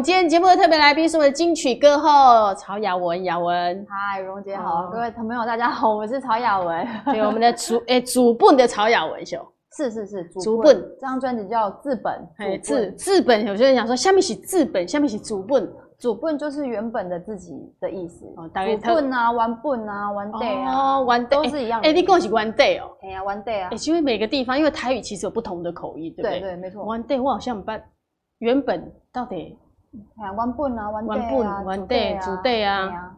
[0.00, 3.86] 们今天节目的特别来宾是我们的金曲歌后曹雅雯，雅雯。
[3.86, 6.88] 嗨，蓉姐好，各位朋友大家好，我是曹雅雯。
[7.04, 9.46] 对， 我们的主诶主本的曹雅文秀。
[9.76, 18.24] 是是是，主本这张专辑叫自本，哎自自本，有些人想说下面是自本，下面是主本，主本就是原本的自己的意思。
[18.38, 21.78] 哦，主本啊，玩本啊，玩 day 啊，哦，原都是一样。
[21.82, 22.90] 哎，你跟我是原地哦。
[23.02, 23.68] 哎呀，玩 day 啊。
[23.70, 26.40] 哎，其实每个地方，因为台语其实有不同的口音，对不对？
[26.40, 26.86] 对对，没错。
[26.96, 27.70] 原地我好像不
[28.38, 29.58] 原本到底。
[29.92, 33.16] 哎呀，原本啊，原地啊，原地，主地啊，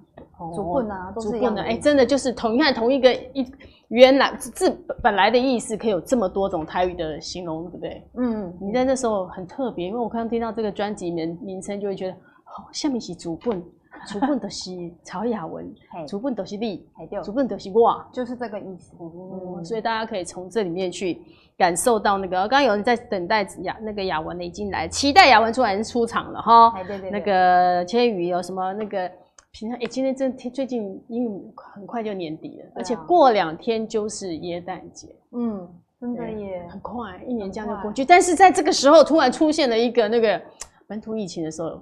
[0.55, 1.62] 主本啊，都是一样的。
[1.62, 3.47] 哎，真的就是同你看同一个一。
[3.89, 4.71] 原来字
[5.03, 8.09] 本来的意思可以有这么多种台语的形容，对不对？
[8.17, 13.62] 嗯，你在那时候很特别，因为我刚刚听到这个专辑名名称，就会觉得哦，下面是主本，
[14.07, 14.70] 主本都是
[15.03, 15.70] 曹雅文，
[16.09, 16.87] 主本都是你，
[17.23, 18.97] 主本都是我，就是这个意思。
[18.98, 21.20] 嗯，所以大家可以从这里面去
[21.62, 26.73] 感受到那个，刚刚有人在等待雅那个雅文的已经来，期待雅文出来出场了哈。
[26.79, 29.09] 对对对，那个千羽有什么那个？
[29.55, 31.31] 平常哎，今天真最近因为
[31.75, 35.14] 很快就年底了，啊、而且过两天就是耶诞节。
[35.33, 35.69] 嗯，
[36.00, 38.03] 真的耶，很快，一年这样就过去。
[38.03, 40.41] 但是在这个时候，突然出现了一个那个
[40.89, 41.78] 本土疫情的时候，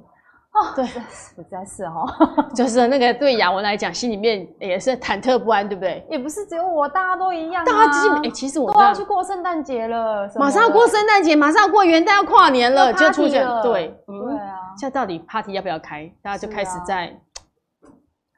[0.60, 2.06] 哦，对，实在是哦，
[2.54, 6.06] 就是那个对雅文来讲，心里面也是忐忑不安，对不对？
[6.10, 7.66] 也不是只有我，大家都一样、啊。
[7.66, 14.74] 大家其实哎，其实我都要去过圣诞节了，马上要过圣诞节，马上要过元旦，要跨年了，就出现对，嗯、对啊。
[14.76, 16.10] 现在到底 party 要不要开？
[16.22, 17.18] 大家就开始在。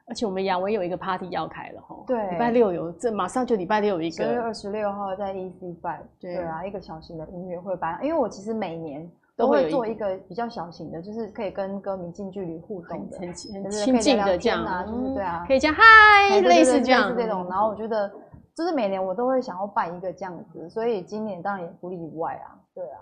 [0.05, 7.97] 而且我们雅文有一个 party 要开了哈，对，礼拜六有，这马上就礼拜六有一个，十月二十六号在 EC Five，对啊，一个小型的音乐会吧。
[8.03, 13.51] 因为我其实每年都会做一个比较小型的，就是可以跟歌迷近距离互动的，很亲
[13.99, 17.47] 近的这样，就是对啊，可以这样嗨，类似这样这种。
[17.49, 18.11] 然后我觉得，
[18.55, 23.01] 就是每年我都会想要办一个这样子，所以今年当然也不例外啊，对啊。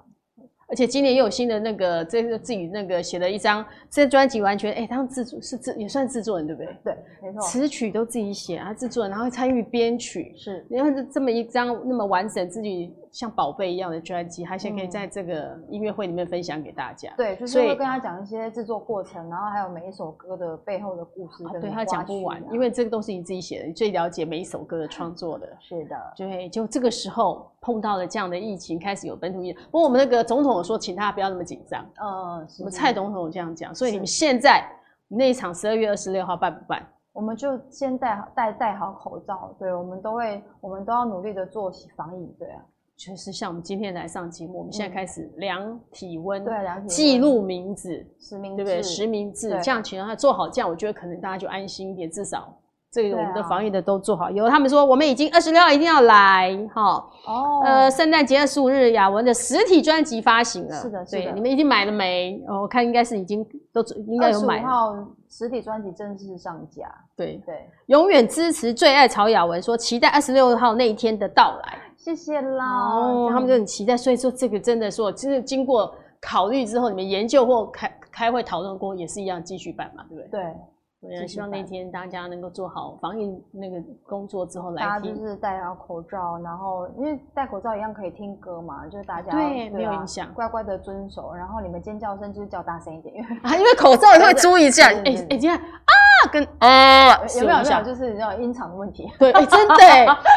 [0.69, 6.77] 而且今年又有新的那个，这个自己那个写了一张，这专辑完全哎，当制作是制也算制作人对不对？
[6.81, 7.41] 对，没错。
[7.41, 12.95] 词曲都自己写啊，制作人然后参与编曲，是，你看这这么一张那么完整自己。
[13.11, 17.13] 像宝贝一样的专辑，他先可以在这个音乐会里面分享给大家。
[17.17, 21.43] 对，就是会跟他讲一些制作过程，然后还有每一首歌的背后的故事。
[21.59, 25.47] 对，他讲不完，因为这个都是你自己写的，你最了解每一首歌的创作的。
[25.59, 29.61] 是的，对，就这个时候碰到了这样的疫情，开始有本土疫情。
[29.65, 31.85] 不过我们那个总统说，请大家不要那么紧张。
[32.01, 34.65] 嗯，我们蔡总统这样讲，所以你们现在
[35.09, 36.81] 那一场十二月二十六号办不办？
[37.11, 39.53] 我们就先戴戴戴好口罩。
[39.59, 42.33] 对，我们都会，我们都要努力的做防疫。
[42.39, 42.61] 对啊。
[43.03, 48.83] 就是像我们今天来上节目，我们现在开始量体温，对，量体温，记录名字，实名，对不对？
[48.83, 52.55] 实名制，这样请让他做好，这样我觉得可能大家就安心一点，至少
[52.91, 54.29] 这个我们的防疫的都做好。
[54.29, 62.39] 有他们说我们已经二十六号一定要来，哈，哦，呃，圣诞节二十五日雅文的实体专辑发行了，是的，是的，你们已经买了没？
[62.47, 64.57] 哦，我看应该是已经都应该有买。
[64.57, 66.87] 二十五号实体专辑正式上架，
[67.17, 71.79] 对对，永远支持最爱曹雅文，说期待二十六号那一天的到来。
[72.03, 80.41] 谢谢啦，哦，他们就很期待，所以说这个真的说，就是经过考虑之后，你们研究或开开会讨论过，也是一样继续办嘛，对不对？
[80.41, 80.55] 对，
[81.01, 84.89] 我也希望那天大家能够做好防疫那个工作之后来听。
[84.89, 91.33] 大家就是戴好口罩，然后因为戴口罩一样可以听歌嘛，就是大家对没有影响，乖乖的遵守。
[91.33, 95.93] 然后你们尖叫声就是叫大声一点，因为啊，因为口罩也会注意一下，哎哎，这样啊。
[96.31, 99.11] 跟啊，有没有没有，就是那种音场的问题。
[99.17, 99.75] 对，哎，真的，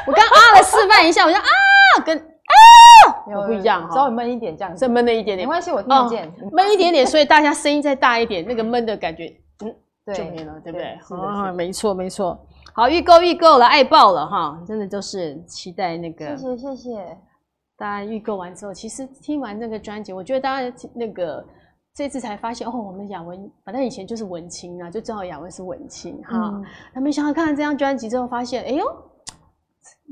[0.06, 1.44] 我刚啊了示范一下，我就啊，
[2.06, 2.22] 跟啊，
[3.30, 9.30] 有不一样，稍微闷一点这样，再闷了一点点，没关系，我听得见，闷一点点，所以大家声音再大一点，那个闷的感觉，
[10.12, 10.98] 就没了，对不对？
[11.16, 12.38] 啊，没错没错，
[12.74, 17.18] 好，预购预购了，爱爆了哈，真的就是期待那个，谢谢谢谢，
[17.76, 21.44] 大家预购完之后，其实听完这个专辑，我觉得大家那个。
[21.96, 26.60] 这次才发现哦，我们雅文反正以前就是文青啊，就知道雅文是文青哈。
[26.92, 28.84] 他没想到看了这张专辑之后，发现哎呦，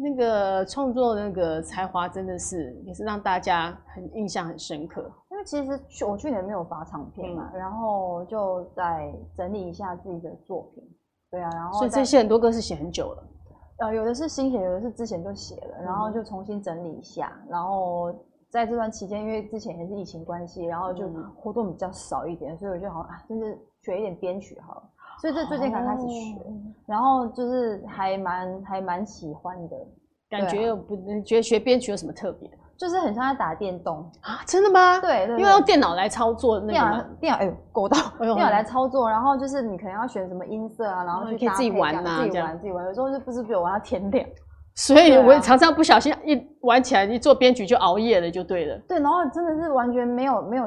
[0.00, 5.10] 那个创作那个才华真的是也是让大家很印象很深刻。
[5.44, 10.82] 其实去我去年没有发唱片嘛，嗯、然后就在整理一下自己的作品。
[11.31, 13.25] 对啊，然后所以这些很多歌是写很久了，
[13.78, 18.14] 呃，有的是新写，有的是之前就写了，然后就重新整理一下，然后。
[18.52, 24.82] 在这段期间，因为之前也是疫情关系，然后就活动比较少一点，嗯、所以我就好像啊，就是学一点编曲好了。
[25.22, 26.52] 所以这最近才开始学，哦、
[26.84, 29.76] 然后就是还蛮还蛮喜欢的。
[30.28, 30.94] 感觉有不？
[30.94, 32.50] 你觉得学编曲有什么特别？
[32.76, 34.40] 就是很像在打电动啊？
[34.46, 34.98] 真的吗？
[35.00, 36.72] 对，因为用电脑来操作那个。
[36.72, 42.84] 电脑电脑哎呦，勾到电脑来操作，然后就是你可能要选什么音色啊，然后去可以，自己玩啊，自己玩自己玩。
[42.86, 44.26] 有时候就不知不觉玩到天亮。
[44.74, 48.78] 所以我常常不小心一玩起来，一做编曲就熬夜了，就对了。
[48.88, 50.64] 对，然后真的是完全没有没有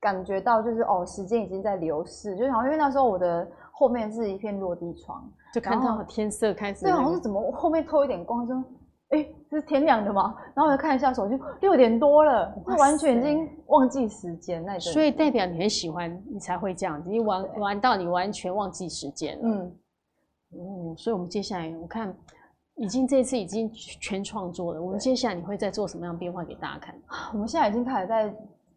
[0.00, 5.22] 感觉到就是哦，时间已经在流逝，就好像因为那时候我的后面是一片落地窗，
[5.54, 6.96] 就看到天色开始、那个。
[6.96, 8.64] 对，好像是怎么后面透一点光，说
[9.10, 10.34] 哎，这是天亮的吗？
[10.54, 14.92] 然后我就看一下手机，六点多了，完全已经忘记时间那种。
[14.92, 19.42] 所以代表你很喜欢，你才会这样子，你玩玩到你完全忘记时间了。
[19.44, 19.76] 嗯，
[20.52, 22.14] 嗯，所以我们接下来我看。
[22.78, 26.94] 已经这次已经全创作了，我们接下来你会再做什么样的变化给大家看？
[27.32, 28.34] 我们现在已经开始在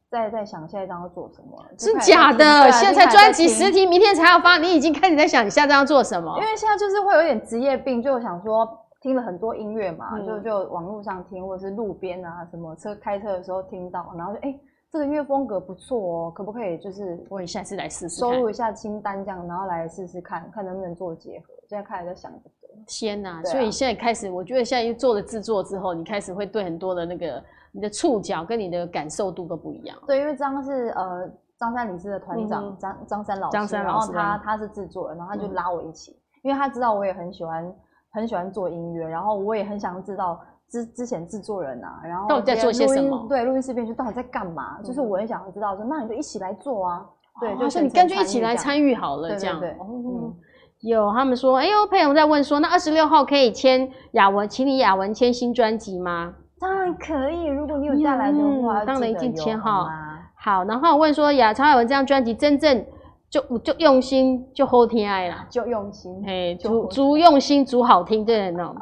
[0.09, 2.71] 在在想下一张要做什么，真假的？
[2.71, 6.33] 现在才专辑实体，明天才要发，你已经开始在想你下一张要做什么？
[6.39, 8.65] 因为现在就是会有点职业病，就想说
[9.01, 14.59] 听了很多音乐嘛，嗯、就就网络上听，或者是路边啊什么车开车的时候听到，然后就哎、欸、
[14.91, 21.53] 这个音乐风格不错哦，可不可以就是我下次来试试收入一下清单这样，然后来试试看看能不能做结合。
[21.67, 22.55] 现在开始在想这个。
[22.87, 23.43] 天呐、啊！
[23.43, 29.97] 所以现在开始，我觉得现在又做了制作之后，你开始会对很多的那个你的触角跟你的感受度都不一样。
[30.07, 37.63] 对，因为张是呃张三李四的团长张张三老师，三老師然后他他是制作人，然后他就拉我一起，嗯、因为他知道我也很喜欢
[38.11, 40.39] 很喜欢做音乐，然后我也很想知道
[40.69, 43.25] 之之前制作人啊，然后到底在做些什么？
[43.29, 44.77] 对，录音室编剧到底在干嘛？
[44.79, 47.05] 嗯、就是我很想要知道说，那你就一起来做啊！
[47.39, 49.59] 对，就是你干脆一起来参与好了，这样。
[49.59, 50.33] 对，对，对，嗯。
[50.81, 56.33] 有他们说，哎呦，佩蓉在问说，那二十六号可以签雅文，请你雅文签新专辑吗？
[56.57, 59.89] 当然可以，如果你有带来的话，嗯、当然一定签哈。
[60.35, 62.85] 好，然后问说，雅超雅文这张专辑真正
[63.29, 68.75] 就就用心就好听爱啦，就用心，嘿，足足用心足好听，对的哦。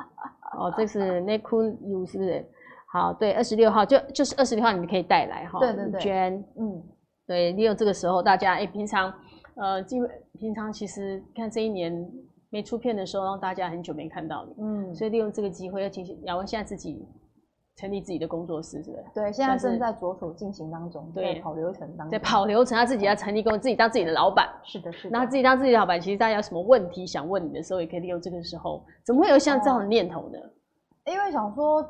[0.57, 2.45] 哦， 这是内裤有是不是？
[2.91, 5.59] 好，对，二十六号就就是二十六号，你们可以带来哈。
[5.59, 6.81] 对对对，捐，嗯，
[7.27, 9.13] 对，利用这个时候，大家哎、欸，平常。
[9.59, 10.07] 呃，基本
[10.37, 12.07] 平常其实看这一年
[12.51, 16.15] 没出片的时候，让大家很久没看到你，嗯，所以利用这个机会要进行。
[16.25, 17.03] 雅文现在自己
[17.77, 19.05] 成立自己的工作室，是不是？
[19.13, 25.17] 对，现在正在着手进行当中，对，在跑流程当中，在跑流程，他自己要成立公司，自己当自己的老板，是的，是的。
[25.17, 28.83] 那自己当自己的老板，其实大家有什么问题想问你的时候，也可以利用这个时候。
[29.05, 30.39] 怎么会有像这样的念头呢？
[30.39, 31.81] 哦、因为想说，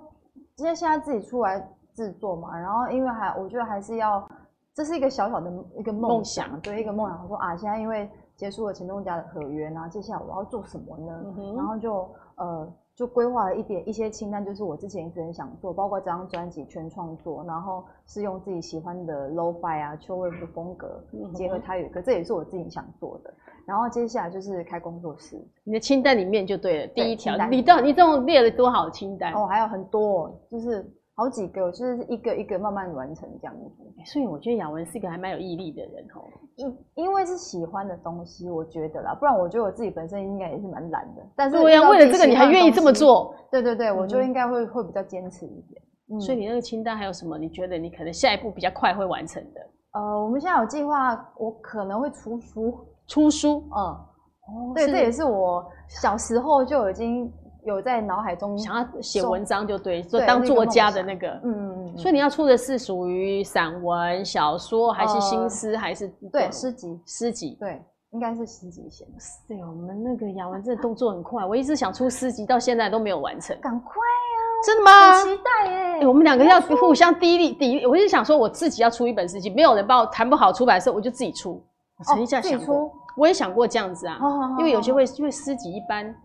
[0.57, 4.27] 因为现在自己出来制作嘛，然后因为还我觉得还是要，
[4.75, 7.23] 这是一个小小的一个梦想，想，对，一个梦想。
[7.23, 8.09] 我说啊，现在因为。
[8.37, 11.33] 结束了钱东家的合约，然后接下来我要做什么呢？
[11.39, 20.99] 嗯、然后就呃就规划了一点一些清单，就是我之前一直很想做，包括这张专辑全创作，然后是用自己喜欢的 Lo-Fi 啊、秋味的风格
[21.35, 23.31] 结合台语歌，这也是我自己想做的。
[23.67, 29.31] 然后接下来就是开工作室，你的清单里面就对了，第一条，你到你这种列了多少清单？
[29.33, 30.83] 哦，还有很多，就是。
[31.17, 33.71] 好几个，就是一个一个慢慢完成这样子。
[34.05, 36.21] 所以我觉得雅文是一个还蛮有毅力的人哦。
[36.57, 41.23] 因因为是喜欢的东西，我觉得啦，不然我觉得我自己本身应该也是蛮懒的。
[41.35, 43.33] 但是，对呀，为了这个你还愿意这么做？
[43.49, 45.81] 对对对，我就应该会会比较坚持一点。
[46.11, 46.21] 嗯。
[46.21, 47.35] 所以你那个清单还有什么？
[47.35, 49.61] 你觉得你可能下一步比较快会完成的？
[49.93, 52.77] 呃，我们现在有计划，我可能会出书。
[53.07, 53.63] 出书？
[53.75, 53.81] 嗯。
[53.81, 54.71] 哦。
[54.75, 57.33] 对，这也是我小时候就已经。
[57.67, 61.97] 有在脑海中想要写文章，就对，就当作家的那个，嗯嗯嗯。
[61.97, 66.99] 所以你要出的是属于散文、小说，还是新诗，还是对诗集？
[67.05, 67.81] 诗集，对，
[68.11, 69.11] 应该是诗集写的。
[69.47, 73.57] 对，我们那个雅文这个动作很快，我一直想出诗集，到现在都没有完成。
[73.59, 74.39] 赶快啊！
[74.65, 75.13] 真的吗？
[75.13, 76.07] 很期待耶！
[76.07, 77.89] 我们两个要互相砥砺砥砺。
[77.89, 81.61] 我一直想说，我自己要出一本诗集，没有人帮我谈不好出版社，我就自己出。
[81.99, 84.17] 我曾经这样想过，我也想过这样子啊，
[84.57, 86.15] 因为有些会因为诗集一般。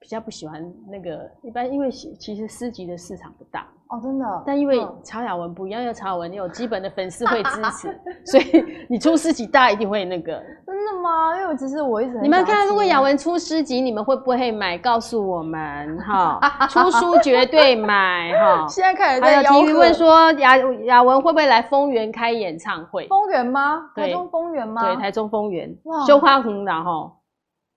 [0.00, 4.42] 比较不喜欢那个一般，因为其实诗集的市场不大哦，真的。
[4.46, 10.42] 但因为曹雅文不一样，因为曹雅文你有基本的粉丝会支持，所以你出诗集，大家一定会那个。
[10.66, 11.36] 真的吗？
[11.38, 14.78] 因为其实我一直你们看，如果雅文出诗集，你们会不会买？
[14.78, 16.40] 告诉我们哈，
[16.70, 18.66] 出书绝对买哈。
[18.70, 23.06] 现在开始还有体育问说雅雅文会不会来丰原开演唱会？
[23.08, 23.90] 丰原吗？
[23.94, 24.82] 台中丰原吗？
[24.82, 25.76] 对，台中丰原。
[25.84, 27.12] 哇，修花红然后。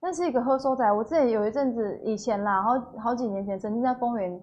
[0.05, 4.37] 那是一个喝收仔，我之前有一阵子以前啦，好好几年前曾经在丰原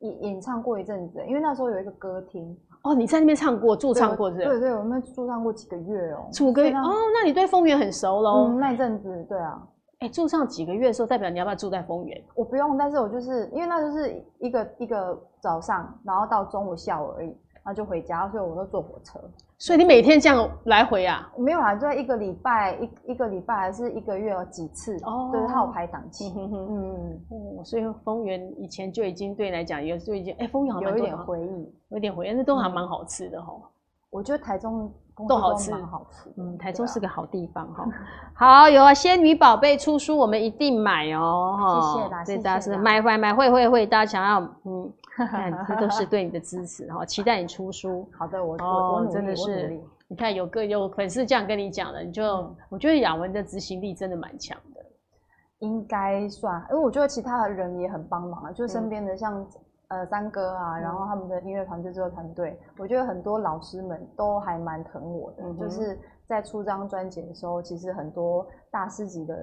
[0.00, 4.38] 演演唱过一阵子，因为那时候有一个歌厅哦，你在那边唱过驻唱过是？
[4.38, 8.48] 对对，我们驻唱过几个月哦，几个月哦，那你对丰原很熟喽？
[8.48, 9.62] 嗯，那一阵子对啊，
[10.00, 12.20] 哎，驻唱几个月的时候，代表你要不要住在丰原？
[12.34, 17.32] 我不用，但是我就是因为那就是一个一个早上，然后到中午下午而已。
[17.66, 19.18] 那就回家，所以我都坐火车。
[19.58, 21.28] 所以你每天这样来回啊？
[21.36, 26.32] 没有啊，就在一个礼拜一一个礼拜还是一个月有几次哦，就是他有排档期。
[26.36, 27.64] 嗯嗯嗯。
[27.64, 33.52] 所以丰原以前就已经对你来讲，有就已经哎，丰原好有一点回忆，有点回忆，那都还蛮好吃的哈。
[34.10, 34.90] 我觉得台中。
[35.26, 36.30] 都好吃，好吃。
[36.36, 37.88] 嗯，台中是个好地方哈。
[38.36, 41.56] 好，有啊，仙女宝贝出书，我们一定买哦。
[41.80, 44.92] 谢谢啦，谢谢大家是买买买会会会，大家想要嗯，
[45.66, 47.04] 这都是对你的支持哈。
[47.04, 48.08] 期待你出书。
[48.16, 54.80] 好的，我我我真的是你看有个有粉丝这样跟你讲了，你就、嗯、我觉得雅文的执行力真的蛮强的，
[55.60, 59.40] 应该算，因为我觉得其他的人也很帮忙啊，就身边的像、
[59.88, 69.34] 嗯、呃三哥啊，然后他们的音乐团队、制作团队，我觉得很多老师们都还蛮疼我的，嗯、就是在出这张专辑的时候，其实很多大师级的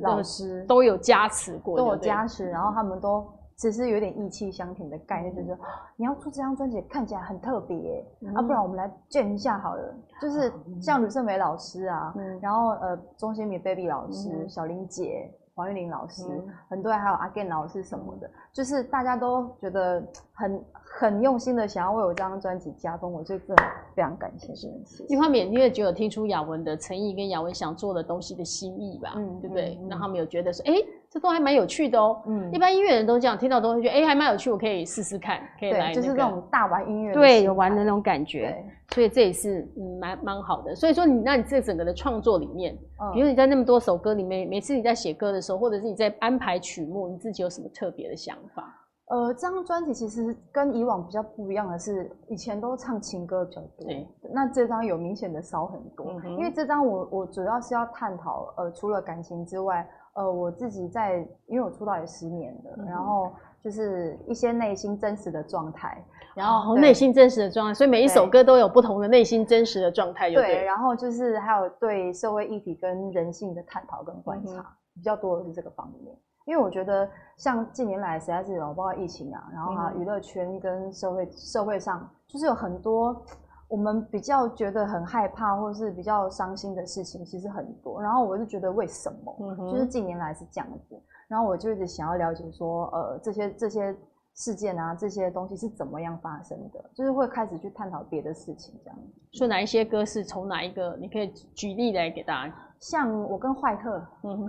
[0.00, 3.30] 老师都有加持过，都有加持，然后他们都。
[3.62, 5.56] 只是有点意气相挺的概念，就是说
[5.94, 9.94] 你要出这张专辑，看起来很特别，嗯、啊，不然我们来见一下好了。
[10.20, 20.60] 就是像吕胜美老师啊，嗯、然后呃，钟欣米 baby 老师、嗯、小林姐、黄玉玲老师，嗯、很多人还有阿 Gen 老师什么的，就是大家都觉得很
[20.94, 25.04] 很用心的想要为我这张专辑加分，我就真的非常感谢这件事。
[25.08, 29.78] 一方面，因为只有听出雅文的诚意跟雅文想做的东西的心意吧，嗯，对不对？
[29.88, 30.86] 让、嗯、他们有觉得说，哎、欸。
[31.12, 40.74] 这都还蛮有趣的哦，嗯，一般音乐人都这样，听到都会觉得，哎、欸，还蛮有趣，我可以试试看，可以来、那个，就是这种大玩音乐，对，有玩的那种感觉，所以这也是嗯蛮蛮好的。
[40.74, 48.74] 所以说你，那你这整个的创作里面，嗯、比如你在那么多首歌里面，每次你在写歌的时候，或者是你在安排曲目，你自己有什么特别的想法？
[49.12, 53.86] 呃，这张专辑其实跟以往比较不一样的是，以前都唱情歌比较多，
[54.32, 59.86] 那这张有明显的少很多，嗯、因为这张我我主要是要探讨，呃，除了感情之外。
[60.14, 63.32] 呃，我自己在，因为我出道也十年了，嗯、然后
[63.64, 66.04] 就是一些内心真实的状态，
[66.34, 76.14] 然后内心真实的状态，所以每一首歌都有不同的内心真实的状态，对，对，然后就是还有对社会议题跟人性的探讨跟观察，嗯、比较多的是这个方面。
[76.46, 83.24] 因为我觉得像近年来实在是有包括疫情啊，然后啊娱乐圈跟社会社会上就是有很多。
[83.68, 88.02] 我们比较觉得很害怕，或者是比较伤心的事情，其实很多。
[88.02, 89.34] 然后我就觉得为什么？
[89.40, 91.02] 嗯、就是近年来是这样子。
[91.26, 93.96] 然后我就一直想要了解说，呃，这些这些
[94.34, 96.84] 事件啊，这些东西是怎么样发生的？
[96.94, 98.98] 就是会开始去探讨别的事情，这样。
[99.32, 100.94] 说哪一些歌是从哪一个？
[101.00, 102.54] 你可以举例来给大家。
[102.78, 103.98] 像我跟坏特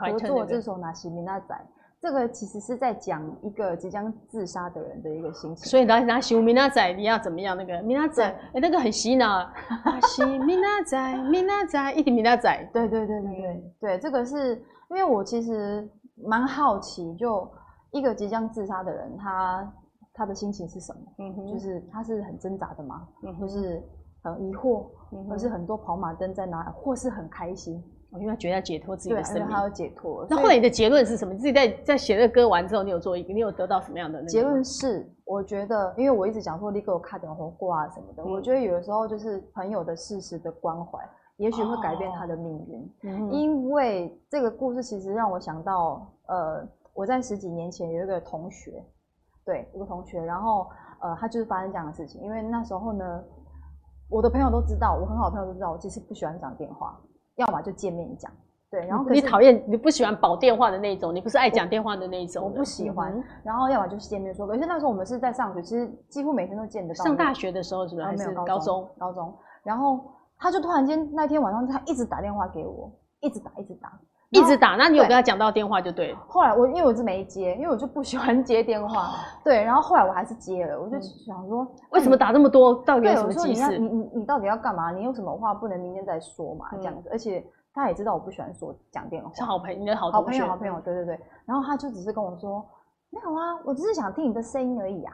[0.02, 1.56] 合作这首《那西米娜仔》。
[2.04, 7.56] 这个其实是在讲一个即将自杀的人的一个心情，所以拿拿西米娜仔，你要怎么样？
[7.56, 9.50] 那个米娜仔，哎，那个很洗脑，
[10.10, 15.90] 西米娜仔，米娜仔，一点米娜仔，对对对对对对，这个是因为我其实
[16.28, 17.50] 蛮好奇，就
[17.92, 19.74] 一个即将自杀的人，他
[20.14, 21.00] 他的心情是什么？
[21.20, 23.08] 嗯哼，就是他是很挣扎的吗？
[23.24, 23.82] 嗯，就是
[24.22, 27.82] 很疑惑，嗯哼，或是很多跑马灯在哪里，或是很开心。
[28.20, 30.26] 因为他觉得要解脱自己的生命，他要解脱。
[30.30, 31.34] 那后来你的结论是什么？
[31.34, 34.30] 你自己在在写这个歌完之后，你有做一个，你有得到什么样的那个？
[34.30, 41.00] 结论是，我觉得，因为我一直讲说你给我卡点红挂啊什么的，嗯、我觉得有的时候就是朋友的事实的关怀，
[41.38, 42.82] 也许会改变他的命运。
[43.12, 48.84] 哦、因为这个故事其实让我想到，呃，我在十几年前有一个同学，
[49.44, 50.68] 对，一个同学，然后
[51.02, 52.22] 呃，他就是发生这样的事情。
[52.22, 53.24] 因为那时候呢，
[54.10, 56.96] 我的朋友都知道，我很好的朋友都知道，我其实不喜欢讲电话。
[57.36, 58.32] 要么就见面讲，
[58.70, 63.12] 对，然后你讨厌你不喜欢保电话的那种，你不是爱讲电话的那种，我不喜欢。
[63.44, 67.04] 然后要么就是见面说，而且那时候我们是在上学，其实几乎每天都见得到。
[67.04, 68.06] 上大学的时候是不是？
[68.06, 68.90] 还是高中？
[68.98, 69.34] 高中。
[69.64, 70.00] 然后
[70.38, 73.92] 他就突然间那天晚上，他一直打电话给我，一直打，一直打，
[74.34, 74.76] 一直打。
[74.76, 76.14] 那你有跟他讲到电话就对。
[76.28, 79.12] 后来我因为我是没接，因为我就不喜欢接电话。
[79.44, 82.76] 对，然后后来我还是接了，我就想说，为什么打这么多？
[82.86, 83.78] 到底有什么急事？
[83.78, 84.92] 你你你到底要干嘛？
[84.92, 86.66] 你有什么话不能明天再说嘛？
[86.74, 87.44] 这样子，而且。
[87.76, 91.20] 他也知道我不喜欢说讲电话，是好朋友，你的好好朋友，好朋友，对对对。
[91.44, 92.64] 然后他就只是跟我说，
[93.10, 95.14] 没有啊，我只是想听你的声音而已啊。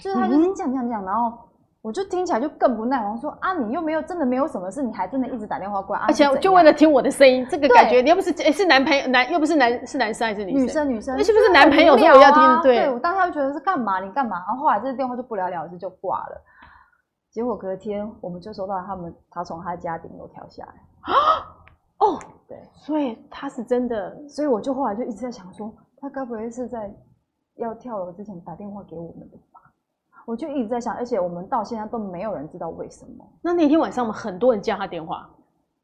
[0.00, 1.36] 就是他就是这样这样这样，然后
[1.84, 10.62] 我就听起来就更不耐烦，说啊，你又没有真的没有什么事，你还真的一直打电话过来，而且就为了听我的声音，这个感觉你又不是诶是男朋友男又不是男是男生还是女生？
[10.62, 12.62] 女生女生，那是不是男朋友说我要听？
[12.62, 14.00] 对，我当下就觉得是干嘛？
[14.00, 14.38] 你干嘛？
[14.46, 16.42] 然后后来这个电话就不了了之就挂了。
[17.30, 20.72] 结果隔天我们就收到他们他从他家顶楼跳下来
[21.02, 21.12] 啊。
[21.98, 26.90] 哦，对，所以他是真的，所以我就后来就一直在想说，他该不会是在
[27.56, 29.53] 要跳楼之前打电话给我们的吧？
[30.26, 33.24] 我就一直在想，而且我们到现在都没有人知道为什么。
[33.42, 35.28] 那那天晚上我们很多人接他电话，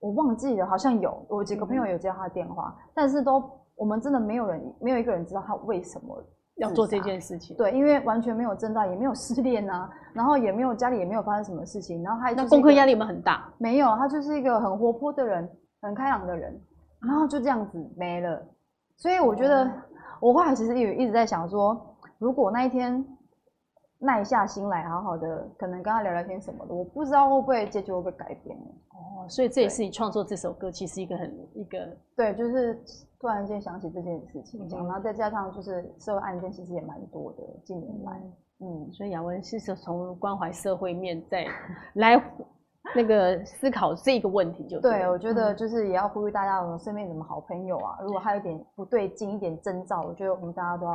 [0.01, 3.43] 我忘记了，好像有，我几个朋友有接他电话，嗯、但是都
[3.77, 6.17] 我们真的没有人，没有一个人知道他为什么
[6.57, 7.57] 要做这件事情。
[7.57, 13.53] 对，因为完全没有征兆，也没有失恋啊，然后也没有家里也没有发生什么事情，然后他那功课压力有没有很大？
[13.59, 15.49] 没有，他就是一个很活泼的人。
[15.83, 16.61] 很开朗的人，
[17.01, 18.39] 然后就这样子没了，
[18.99, 19.67] 所以我觉得
[20.21, 23.03] 我后来其实也一直在想说，如果那一天
[24.01, 32.83] 耐下心来，好好的，可能跟他聊聊天什么的，我不知道会不会结局会不会改变哦，所以这也是你创作这首歌其实一个很一个对，就是
[33.21, 38.13] 突然间想起这件事情，嗯、然后再加上就是社会案件其实也蛮多的，近年来，
[38.61, 41.47] 嗯，嗯，所以雅文是从关怀社会面在
[41.95, 42.21] 来。
[42.97, 44.91] 那个思考这个问题就对。
[44.91, 50.93] 对，我觉得就是也要呼吁大家，我们身边什么好朋友啊，如果他有点不对劲一点征兆，我觉得我们大家都要。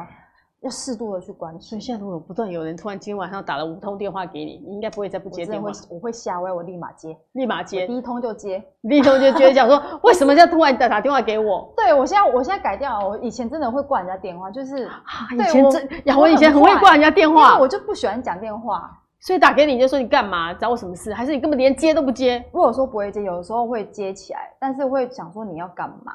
[0.65, 1.61] 要适度的去关心。
[1.61, 5.71] 所以现在如果不断有人突然今天晚上打了五通电话给你，你应该不会再不接电话。
[5.89, 11.71] 我会吓歪，我立马接，立马接，第一通就接，第一通就接，讲说 为什么要突然打打电话给我？
[11.77, 22.43] 对，我现在我现在改掉了，我以前真的会挂人家电话，就是、啊、以前真，雅文以前很会挂人家电话，我就不喜欢讲电话，所以打给你就说你干嘛，找我什么事，还是你根本连接都不接？
[22.51, 26.13] 如果说不会接，有的时候会接起来，但是会想说你要干嘛？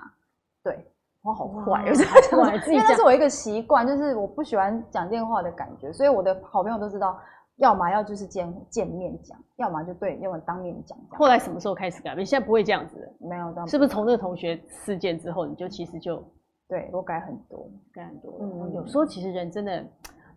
[0.65, 0.90] 对。
[1.23, 7.19] 我好 坏，有时候因为那是我一个习惯，就是我不喜欢讲电话的感觉，所以我的好朋友都知道，
[7.57, 10.97] 要么要就是见见面讲，要么就对，要么当面讲。
[11.11, 12.25] 后来什么时候开始改变？
[12.25, 16.25] 现在不会这样子了，没有，是不是从那个同学事件之后，你就其实就
[16.69, 18.39] 对我改很多，改很多。
[18.41, 19.85] 嗯，有时候其实人真的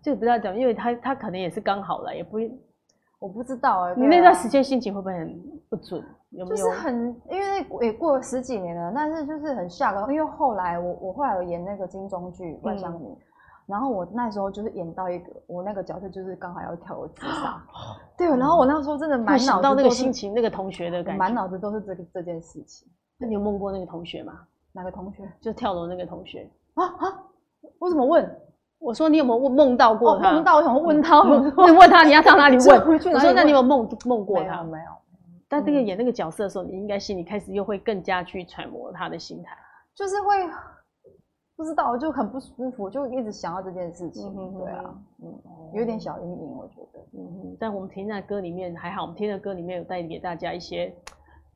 [0.02, 2.40] 这个不要讲，因为他他可能也是刚好了，也不，
[3.20, 6.04] 我不知道哎，你那段时间心情会不会很不准？
[6.36, 13.06] 有没有就是很，因为也过了十几年了，但是就是很吓到，因为后来我我后来有演那个金钟剧《外乡女》，
[13.66, 17.62] 然后我那时候就是演到一个我那个角色就是刚好要跳楼自杀，
[18.18, 22.88] 对，然后我那时候真的满脑子到那个心情，那个同学的感觉，满脑子都是这个这件事情。
[23.18, 24.34] 那你有梦过那个同学吗？
[24.72, 25.24] 哪个同学？
[25.40, 27.24] 就跳楼那个同学啊啊！
[27.78, 28.40] 我怎么问？
[28.80, 30.32] 我说你有没有梦梦到过他？
[30.34, 32.82] 梦到我想问他，你问他你要到哪里 问？
[33.14, 34.64] 我说那你有没有梦梦过他？
[34.64, 34.86] 没有。
[35.54, 39.56] 但这个演那个角色的时候，你应该心里开始又会更加去揣摩他的心态，
[39.94, 40.34] 就是会
[41.56, 44.28] 不知道就很不舒服，就一直想到这件事情。
[44.36, 44.84] 嗯、对啊，
[45.22, 45.42] 嗯，
[45.76, 47.00] 有点小阴影，我觉得。
[47.14, 50.92] 嗯哼，但我们听在歌里面还好，我们听的歌里面有带给大家一些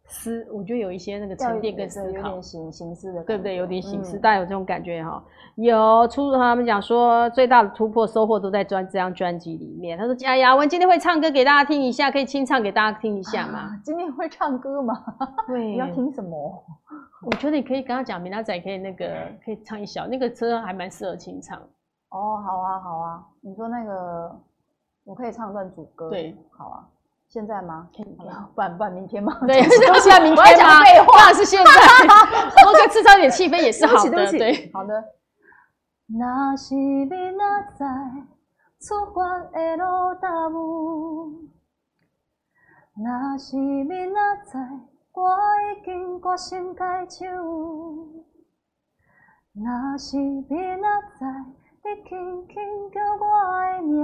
[0.08, 3.56] 思，我觉得有一些那个沉淀跟思考，有点形形式的，对不对？
[3.58, 5.24] 有点形式，大家有这种感觉哈。
[5.56, 9.98] 有出他们讲说最大的突破收获都在专这张专辑里面。
[9.98, 14.94] 他说：“哎呀，我今天会唱歌给大家听一下，可以清唱给大家听一下吗？”啊、今天会唱歌吗？
[15.48, 16.64] 对，你要听什么？
[17.26, 21.58] 我觉得你可以跟他讲，明仔可以那个可以唱一小那个车还蛮适合清唱。
[22.10, 23.26] 哦，好啊，好啊。
[23.42, 24.32] 你说那个
[25.04, 26.88] 我可以唱段主歌，对，好啊。
[27.38, 27.88] 现在吗？
[28.56, 29.38] 不然不然明天吗？
[29.46, 29.70] 对， 是
[30.02, 30.82] 现在明天吗？
[31.14, 31.72] 当然是现在，
[32.66, 34.10] 我觉得制造一点气氛也是好的。
[34.34, 35.04] 对好的。
[36.08, 37.44] 若是你若
[37.78, 37.86] 知
[38.82, 41.48] 出发的路耽误，
[42.96, 44.58] 若是你若知
[45.14, 45.30] 我
[45.62, 47.24] 已经决心改手，
[49.54, 51.24] 若是你若知
[51.84, 52.56] 你轻轻
[52.92, 53.24] 叫我
[53.76, 54.02] 的名，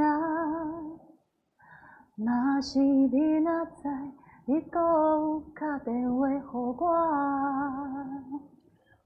[2.15, 3.05] 若是你
[3.37, 3.89] 若知
[4.45, 6.35] 你搁有打电话给
[6.85, 6.91] 我。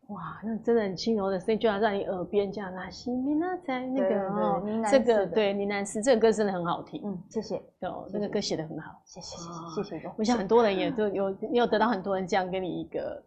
[0.07, 7.01] 哇，那真的很轻柔的声音，就要在你耳边这样拉西米娜在那个哦，这个对呢喃诗，这个歌真的很好听。
[7.05, 7.57] 嗯，谢谢。
[7.81, 9.01] 哦，这个歌写的很好。
[9.05, 10.11] 谢谢谢谢谢谢。
[10.17, 13.23] 我想很多人也都有，你有得到很多人这样给你一个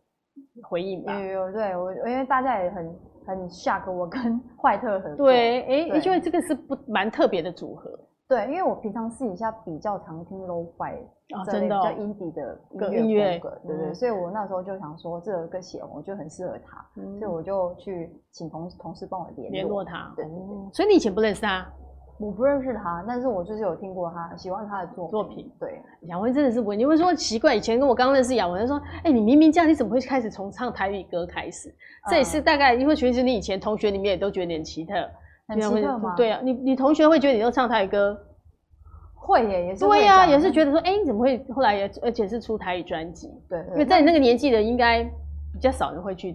[0.62, 1.18] 回应吧？
[1.18, 5.26] 有有对我，因为大家也很很 shock 我跟 坏特合作。
[5.26, 7.90] 对，哎，因为这个是不蛮特别的组合。
[8.30, 10.98] 对，因为我平常私底下比较常听 Lo-Fi，
[11.34, 16.86] 哦，真的，比较 indie 的音乐风格，对对，所以我那时候就想说，这个歌写我觉得很适合他，
[17.18, 20.12] 所以我就去请同同事帮我联联络他。
[20.14, 20.24] 对，
[20.72, 21.66] 所以你以前不认识他？
[22.20, 25.50] 我不认识他，但是我就是有听过他，喜欢他的作作品。
[25.58, 31.74] 对，雅文真的是文，你会说奇怪，以前跟我刚认识雅文，他说，哎，你明明这样，你怎么会开始从唱台语歌开始？
[32.08, 34.94] 这也是大概因为其实你以前同学里面也都觉得你很奇特，
[35.50, 36.14] 很奇特吗？
[36.16, 38.18] 对啊，你你同学会觉得你都唱台语歌？
[39.14, 43.30] 会耶，也是对呀，也是觉得说，哎，你怎么会后来也而且是出台语专辑？
[43.48, 45.04] 对，因为在你那个年纪的，应该
[45.52, 46.32] 比较少人会去。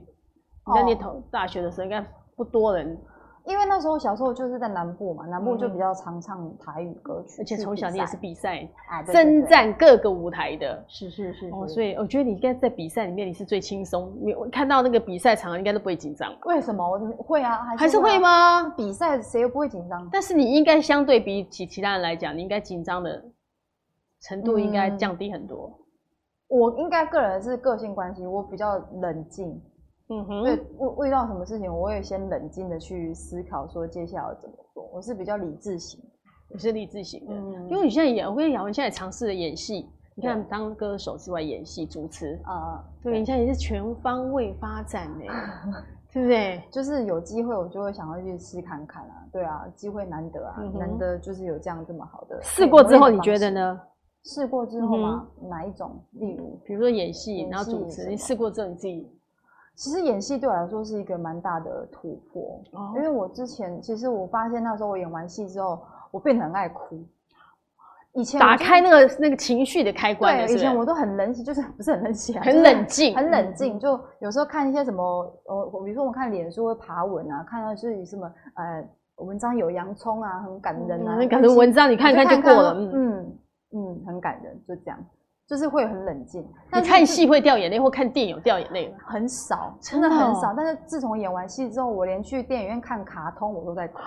[0.67, 0.97] 你在念
[1.31, 2.97] 大学的时候，应该不多人。
[3.45, 8.67] 因为那时候小时候就是在南部嘛，南部就比较常唱台语歌曲，而且从小你也是比赛，
[9.13, 10.83] 征战各个舞台的。
[10.87, 11.49] 是是是。
[11.49, 16.35] 哦，所以我觉得你应该在比赛里面你是最轻松，你看到那个比赛场应该都不会紧张。
[16.45, 16.83] 为什么？
[16.87, 18.69] 我会啊，还是会吗？
[18.69, 20.09] 比赛谁又不会紧张？
[20.11, 23.23] 但是你应该相对比起其他人来讲，你应该紧张的。
[24.21, 25.71] 程度应该降低很多。
[26.47, 29.61] 嗯、我应该个人是个性关系，我比较冷静。
[30.09, 34.87] 嗯哼，对，遇遇到什么事情，我会先冷静的去思考，说接下来要怎么做。
[34.93, 35.99] 我是比较理智型，
[36.49, 37.33] 我是理智型的。
[37.33, 39.89] 嗯，因为你现在演，我跟雅文现在尝试着演戏。
[40.17, 45.25] 你看，当歌手之外，演戏、主持啊，对，对你现在也是全方位发展呢，
[46.13, 46.63] 对不对？
[46.71, 49.27] 就是有机会，我就会想要去试看看啊。
[49.29, 52.39] 对啊，机会难得啊，嗯、难得就是有这样这么好的。
[52.41, 53.81] 试过之后，你觉得呢？
[54.23, 55.27] 试过之后吗？
[55.41, 56.01] 嗯、哪一种？
[56.13, 58.07] 例如，比如说演戏，然后主持。
[58.07, 59.05] 你试过之后，你自己
[59.75, 67.03] 其实演戏对我来说是一个蛮大的突破，哦、因为我之前其实我发现那时候我演完戏之后，我变得很爱哭。
[68.13, 70.47] 以前打开那个那个情绪的开关的。
[70.47, 73.77] 对，以前我都很冷血，就是不是很冷血，很冷静，很冷静。
[73.77, 75.03] 就有时候看一些什么，
[75.47, 83.37] 呃，比如说我们看脸书会爬文啊，看到是什么呃文章有洋葱啊，很感人啊，感人文章你看看就过了，嗯
[83.73, 84.97] 嗯，很感人，就这样。
[85.47, 86.41] 就是会很冷静。
[86.73, 90.53] 你看戏会掉眼泪，或看电影掉眼泪很少，真的很少。
[90.57, 93.99] 但是自从演完戏之后，我连去电影院看卡通我都在哭。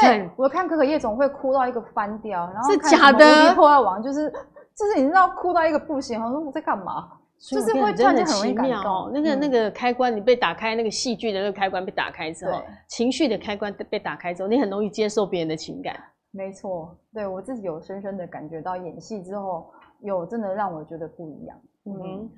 [0.00, 4.28] 对，我看《可可夜总会》哭到一个翻掉，然后是假的破坏王》，就是
[4.74, 6.20] 就是你知道哭到一个不行。
[6.20, 7.08] 我说我在干嘛？
[7.38, 9.10] 就是会突然间很容易感动。
[9.14, 15.94] 那个那个开关你被打开，那个戏剧的那个开关被打开之后，情绪的开关被打开之后，你很容易接受别人的情感。
[16.32, 19.72] 没错，对我自己有深深的感觉到演戏之后。
[20.02, 22.30] 有真的让我觉得不一样，嗯，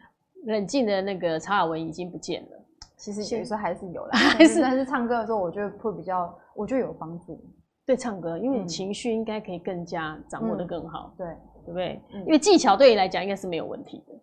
[0.45, 2.59] 冷静的那个曹雅文已经不见了。
[2.97, 7.41] 其实有时候还是有啦， 还是但是唱歌的时候，我觉得会比较，我觉得有帮助。
[7.85, 11.27] 对唱歌，因为你情绪应该可以更加掌握的更好，对，
[11.65, 12.01] 对不对？
[12.13, 14.15] 因为技巧对你来讲应该是没有问题的，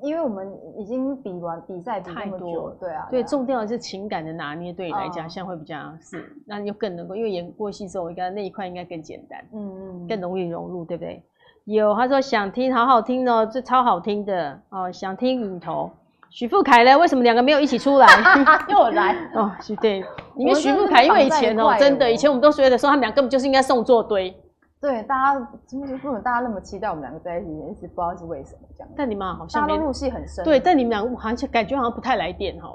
[0.00, 11.22] 因为我们已经比完比赛太多，对啊，对，重要的是情感的拿捏，对你来讲现在会比较是，那你就更能够，因为演过戏之后，应该那一块应该更简单，嗯嗯，更容易融入，对不对？
[11.64, 15.90] 有，他说想听，好好听哦，这超好听的哦，想听影头。
[16.30, 16.96] 许富凯呢？
[16.98, 18.06] 为什么两个没有一起出来？
[18.68, 20.02] 又来 哦，对，
[20.34, 24.34] 因为许富凯，因为以前哦，真的，以前我们都觉得说他们俩根本就是应该送作堆。
[24.80, 28.88] 对，大家就是为什么大家那么期待我们两个在一起，一直不知道是为什么这样。
[28.96, 30.44] 但你们好像大家都入戏很深。
[30.44, 32.68] 对，但你们俩好像感觉好像不太来电哈。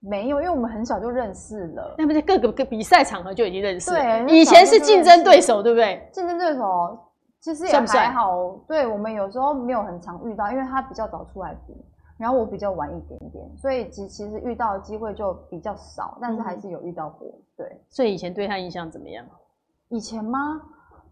[0.00, 3.96] 没有，因为我们很小就认识了，那不是各个个比赛场合就已经认识了。
[3.98, 6.06] 对，以前是竞争对手，对不对？
[6.12, 6.98] 竞争对手。
[7.48, 11.74] 其实也还好，算算对，我们有时候没有很常遇到，因为他比较早出来比，
[12.18, 17.26] 然后我比较晚一点点，所以其其实遇到的机会就比较少，但是还是有遇到过。
[17.56, 19.24] 对，所以以前对他印象怎么样？
[19.88, 20.60] 以前吗？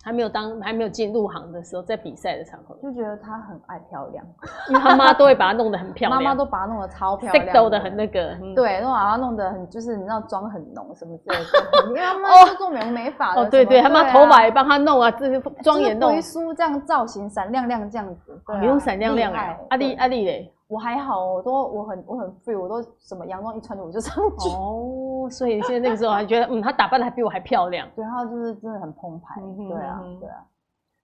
[0.07, 2.77] 还没有当还没有进入行的时候，在比赛的场合。
[2.81, 4.25] 就觉得她很爱漂亮，
[4.71, 20.53] 因为她妈都会把她弄得很漂亮，妈妈都把她弄得超漂亮，逗得很那个，对，都把她弄得很就是你知道妆很浓什么之类的，因为她妈是做美容美发的，哦对对，她妈头发也帮她弄啊，这些妆也弄，回梳这样造型闪亮亮这样子，不用闪亮亮哎，阿丽阿丽嘞。
[20.69, 24.49] 我还好，我都我很我很 free，我都什么洋装一穿着我就上去。
[24.49, 27.89] 哦，所以现在那个时候还觉得，嗯，她打扮的还比我还漂亮。
[27.95, 29.41] 对，她就是真的很澎湃。
[29.69, 30.45] 对啊，对啊。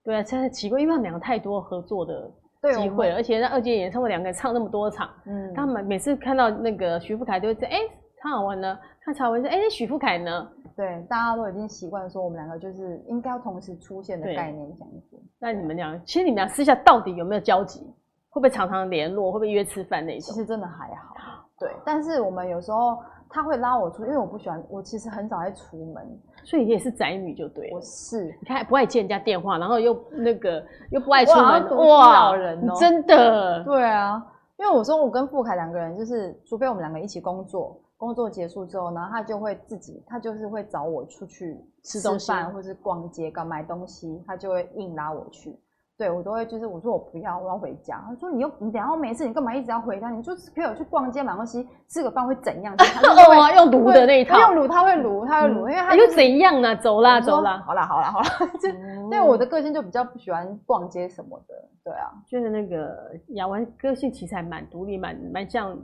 [0.05, 2.31] 对啊，真的奇怪，因为他们两个太多合作的
[2.75, 7.79] 机会了，而且在二阶演唱会两个人唱那么多场，嗯，他们每次看到那个徐富凯都会说，哎，
[8.21, 8.79] 曹雅雯呢？
[9.05, 10.49] 看曹雅雯说，哎，那许富凯呢？
[10.77, 15.23] 对，大家都已经习惯说我们两个就是应该要同时出现的概念这样子。
[15.39, 17.81] 那你们俩，其实你们俩私下到底有没有交集？
[18.29, 19.31] 会不会常常联络？
[19.31, 20.21] 会不会约吃饭那种？
[20.21, 21.15] 其实真的还好。
[21.61, 22.99] 对，但是我们有时候
[23.33, 26.07] 他会拉我出，因为我不喜欢，我其实很少爱出门。
[26.45, 34.23] 所以你也是宅女就对了，我是，你看不爱接人家电话，然后又那个又不爱出门，哇，人哦，真的，对啊，
[34.59, 45.57] 因为我说我跟富凯两个人，就是除非我们两个一起工作，工作结束之后，然后他就会自己，他就是会找我出去吃东西，或是逛街、搞买东西，他就会硬拉我去。
[45.99, 48.03] 对，我都会就是我说我不要，我要回家。
[48.09, 50.11] 他说你又你等下没事，你干嘛一直要回家？
[50.11, 52.75] 你就陪我去逛街买东西，吃个饭会怎样？
[52.77, 56.75] 他就 哦啊，用卢的那一套，用卤他会卤，他会卤，因为他又怎样呢？
[56.77, 58.27] 走啦走啦，好啦好啦好啦。
[58.61, 61.55] 就对我的个性就比较不喜欢逛街什么的。
[61.85, 65.79] 对啊，就是那个雅文个性其实还蛮独立，蛮蛮像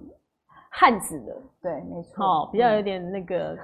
[0.70, 1.36] 汉子的。
[1.62, 2.24] 对，没错。
[2.24, 3.56] 哦，比较有点那个，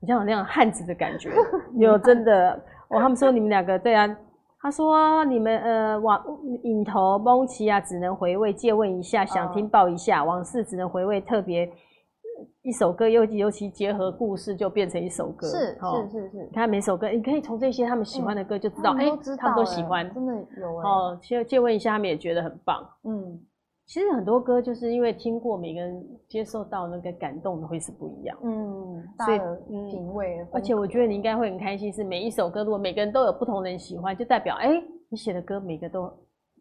[0.00, 1.30] 比较有那样汉子的感觉。
[1.78, 2.52] 有真的，
[2.88, 4.14] 哦，他们说你们两个对啊。
[4.62, 6.24] 他说：“你们呃，往
[6.62, 8.52] 影头蒙奇啊，只能回味。
[8.52, 10.22] 借问一下，想听报一下。
[10.22, 11.68] 往事只能回味，特别
[12.62, 15.48] 一首歌，尤其尤其结合故事，就变成一首歌。
[15.48, 16.44] 是是是是。
[16.44, 21.18] 你看每首歌，你可以从这些他们喜欢的歌就知道，哎，他们都喜欢，真的有哦。
[21.20, 22.88] 借借问一下，他们也觉得很棒。
[23.02, 23.40] 嗯。”
[23.92, 28.34] 其实很多歌就是因为听过，每个人接受到那个感动的会是不一样。
[28.42, 29.38] 嗯，所以
[29.90, 30.38] 品味。
[30.50, 36.10] 而且我觉得你应该会很开心，是每一首歌如果每个人都有不同人喜欢，就代表哎、欸，你写的歌每个都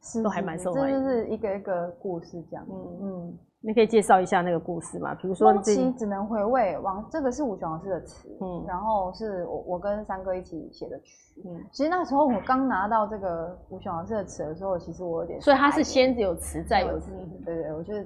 [0.03, 0.99] 是都还蛮受欢迎。
[0.99, 2.67] 这就是一个一个故事这样。
[2.69, 3.39] 嗯嗯。
[3.63, 5.13] 你可以介绍一下那个故事吗？
[5.13, 6.75] 比如说，蒙奇只能回味。
[6.79, 11.63] 王这个是吴雄老师的词，嗯，然后是我我跟三哥一起写的曲，嗯。
[11.71, 17.11] 其实那时候我刚拿到这个吴雄老师的词的时候，其实我有点，所以他是先有词再有词，
[17.45, 18.03] 对对，我觉得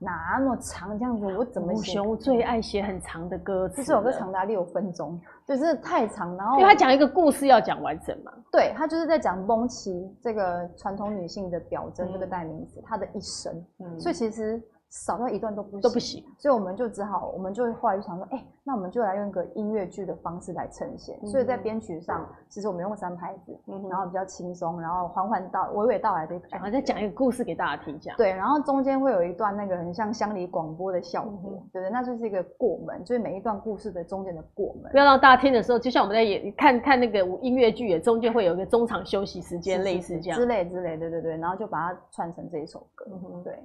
[0.00, 2.00] 那么长这样子，我怎么写？
[2.00, 6.36] 吴雄最爱写很长的歌词，这首歌长达六分钟，就真的太长。
[6.36, 13.54] 然后因为他讲一个故事要讲完整嘛，对，他就是在讲蒙奇这个传统女性的表征，这个代名词，她的一生。
[13.78, 14.60] 嗯，所以其实。
[14.88, 21.18] 少掉一段都不行都不行，所以我们就只好，我们就后来就想说，哎、欸，那我们就来用一个音乐剧的方式来呈现。
[21.22, 28.16] 嗯、所以在编曲上，其实我们用三拍子，嗯、然后比较轻松，然后缓缓到娓娓道来的然后再讲一个故事给大家听，这样。
[28.16, 34.90] 对，然后中间会有一段那个很像乡里广播的效果，嗯、对对，那就是一个过门，就是每一段故事的中间的过门。
[34.92, 43.62] 不要让大家听的时候，就像我们在演看看那个音乐剧，也中间会有一个中场休息时间，类似这样之类之类，对对对，然后就把它串成这一首歌，嗯、对。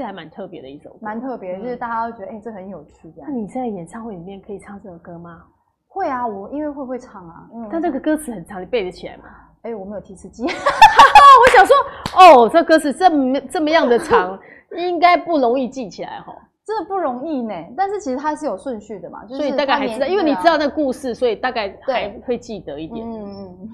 [0.00, 3.30] 这还蛮特别的一首歌，蛮特别，就是大家都觉得哎、欸，这很有趣这样。
[3.30, 5.42] 那你在演唱会里面可以唱这首歌吗？
[5.88, 7.46] 会啊，我音乐会会唱啊。
[7.70, 9.24] 但这个歌词很长，你背得起来吗？
[9.60, 10.44] 哎、欸，我没有提词机。
[10.48, 11.76] 我想说，
[12.16, 14.38] 哦，这歌词这么这么样的长，
[14.74, 16.34] 应该不容易记起来哈。
[16.64, 17.52] 真的不容易呢。
[17.76, 23.06] 但是其实它是有顺序的嘛，就是、所以大概还知道，因为你知道那个故事，所以大概还会记得一点。
[23.06, 23.68] 嗯嗯。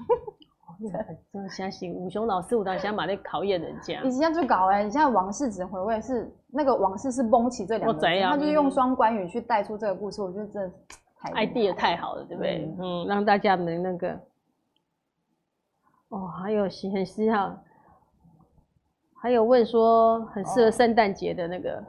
[1.33, 3.99] 真的相信武雄老师，我当想把那考验人家。
[4.03, 10.71] 你现在就搞哎、欸，你现在往事只回味是那个往事是蒙起这两个字，他就是用双关语去带出这个故事，我觉得真的
[11.19, 12.65] 太 idea 太好了，对不对？
[12.79, 14.19] 嗯，嗯让大家能那个
[16.09, 17.57] 哦，还有很需要，
[19.21, 21.85] 还有问说很适合圣诞节的那个，哦、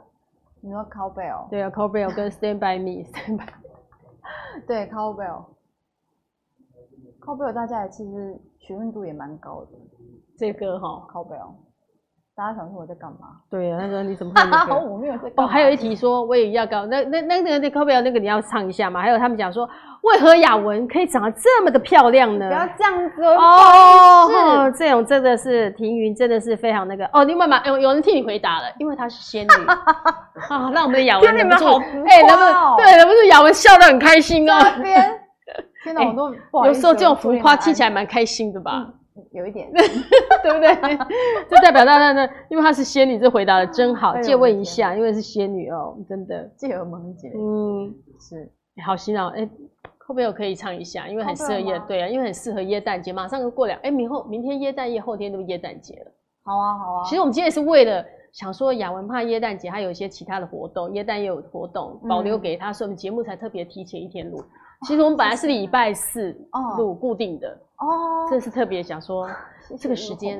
[0.61, 1.49] 你说 cowbell？
[1.49, 3.45] 对啊，cowbell 跟 stand by me，stand by，
[4.65, 5.45] 对 cowbell。
[7.19, 9.69] 靠背大家也其实询问度也蛮高的，
[10.37, 11.57] 这个哈靠背哦，
[12.35, 13.41] 大家想说我在干嘛？
[13.49, 14.75] 对啊，他说你怎么会那个？
[14.77, 15.31] 我没有在。
[15.37, 19.01] 哦，还有一题说我也要高，那那那那个那靠背那个你要唱一下嘛？
[19.01, 19.67] 还有他们讲说，
[20.03, 22.47] 为何雅文可以长得这么的漂亮呢？
[22.47, 29.65] 不要这样子哦，这种真的是庭云真的是非常那个哦，你妈妈有有人替你回答了，因为她是仙女
[30.47, 31.65] 啊，让我们的雅文忍不住，
[32.07, 34.53] 哎，忍不住，对，忍不住雅文笑得很开心哦。
[35.83, 38.93] 天哪，我都有时候这种浮夸听起来蛮开心的吧？
[39.31, 40.97] 有一点， 对不对？
[41.49, 44.17] 就代表大家呢，因为她是仙女，这回答的真好。
[44.21, 46.49] 借问一下，因为是仙女哦，真的。
[46.55, 48.49] 借耳萌姐，嗯，是，
[48.85, 49.27] 好洗脑。
[49.29, 49.45] 哎，
[50.07, 51.05] 会不会可以唱一下？
[51.09, 56.11] 因为很适合耶，对啊，因为很适合耶诞节，马上就过两，哎，明后明天耶诞夜，后天就耶诞节了。
[56.43, 57.03] 好啊，好啊。
[57.03, 64.41] 其实我们今天是为了想说雅文怕耶诞节，还有一些其他的活动，耶诞也有活动，保留给他，所以我们节目才特别提前一天录。
[64.87, 66.35] 其实我们本来是礼拜四
[66.77, 69.29] 录固定的哦，这是特别想说
[69.77, 70.39] 这个时间，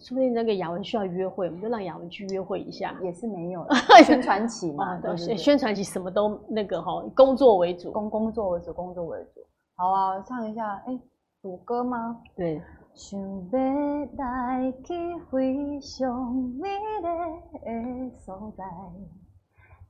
[0.00, 3.66] 说不定那个雅文需要约会，我们就让雅文去约会一下， 也是没有
[4.04, 9.40] 宣传期嘛，对，宣传期什么都那个哈，工作为主，工工作为主，工作为主。
[9.76, 10.98] 好啊，唱一下，哎，
[11.42, 12.20] 主歌吗？
[12.36, 12.62] 对。
[12.92, 14.94] 想要来去
[15.30, 18.64] 非常美丽的所在。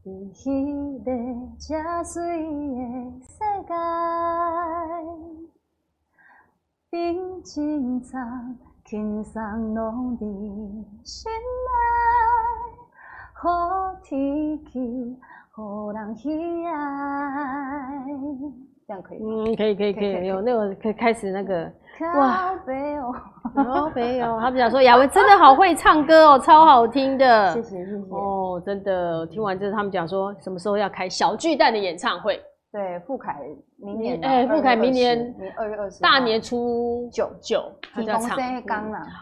[0.03, 1.11] 在迄个
[1.59, 2.81] 这水的
[3.21, 3.37] 世
[3.69, 3.75] 界，
[6.91, 10.25] 平静长轻松拢伫
[11.05, 11.71] 心内，
[13.35, 15.19] 好天气，
[15.51, 16.31] 好人喜
[16.65, 16.73] 爱。
[18.87, 19.45] 这样可以吗？
[19.45, 21.71] 嗯，可以，可以，可以，有那个可以开始那个。
[22.17, 23.15] 哇，没有，
[23.95, 27.53] 没有，他们讲说雅文真的好会唱歌哦，超好听的。
[27.53, 27.97] 谢谢，谢谢。
[28.11, 32.41] 哦，真的，听完之后他们讲说什么时候要开小巨蛋的演唱会？
[32.73, 33.35] 对，傅凯
[33.79, 38.39] 明年，哎，傅凯明年二月二十，大年初九九他就要唱。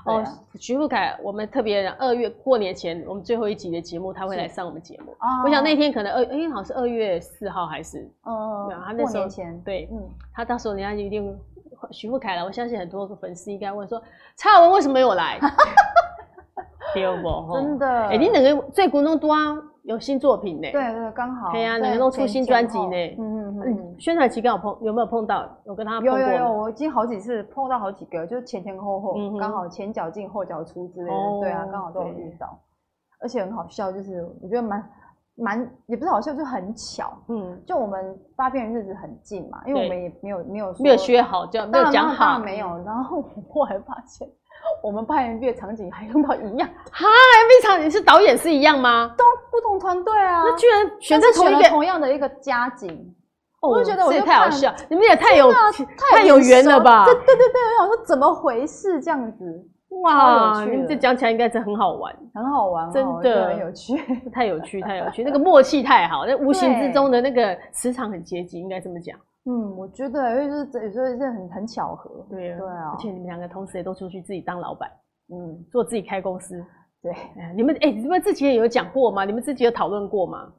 [0.04, 0.22] 哦，
[0.60, 5.16] 徐富凯，我们特别二月过年前，我们最后一集的节目，他会来上我们节目。
[5.44, 8.00] 我想那天可能二，哎，好像是二月四号还是？
[8.26, 9.26] 嗯，他那时候
[9.64, 9.98] 对，嗯，
[10.34, 11.34] 他到时候人家一定。
[11.90, 14.02] 徐富凯了，我相信很多个粉丝应该问说
[14.36, 15.38] ：“蔡文为什么没有来？”
[16.94, 17.52] 对不？
[17.52, 17.86] 真的？
[17.86, 20.68] 哎、欸，你两个最近拢多啊，有新作品呢。
[20.72, 21.52] 对对，刚好。
[21.52, 23.16] 对啊，两个都出新专辑呢。
[23.18, 23.96] 嗯嗯嗯。
[23.98, 25.46] 宣传期刚好碰，有没有碰到？
[25.64, 26.18] 有跟他碰过？
[26.18, 31.40] 有有有，我已经好几次碰到好几个，就是前前后后，刚好前脚进后脚出之类的。
[31.40, 32.58] 对啊，刚好都有遇到，
[33.20, 34.82] 而且很好笑，就是我觉得蛮。
[35.38, 37.16] 蛮也不是好笑，就很巧。
[37.28, 42.66] 嗯，就我们发片的日子很近嘛，因为我们也没有没有没有学好，就没有讲好，没有。
[42.84, 44.28] 然后后来发现，
[44.82, 46.68] 我们拍 MV 的场景还用到一样。
[46.90, 49.14] 哈，MV 场景是导演是一样吗？
[49.16, 50.42] 都不同团队啊。
[50.44, 53.14] 那居然选择同一个同样的一个家景，
[53.60, 55.52] 我就觉得我就太好笑，你们也太有
[56.10, 57.04] 太有缘了吧？
[57.04, 59.68] 对对对对，我想说怎么回事这样子。
[60.02, 63.46] 哇，你这讲起来应该是很好玩，很好玩，真的。
[63.48, 63.96] 很有趣，
[64.30, 69.18] 太有趣，太有趣，那个默契太好，那无形之中的那个磁场很接近，应该这么讲。
[69.46, 74.90] 嗯，我觉得，因为就是有时候是很很巧合，对啊，对啊，而且你们两个同时也都出去自己当老板，
[75.32, 76.62] 嗯，做自己开公司，
[77.02, 77.12] 对，
[77.56, 79.24] 你们哎，你们之前有讲过吗？
[79.24, 80.52] 你们自己有讨论过吗？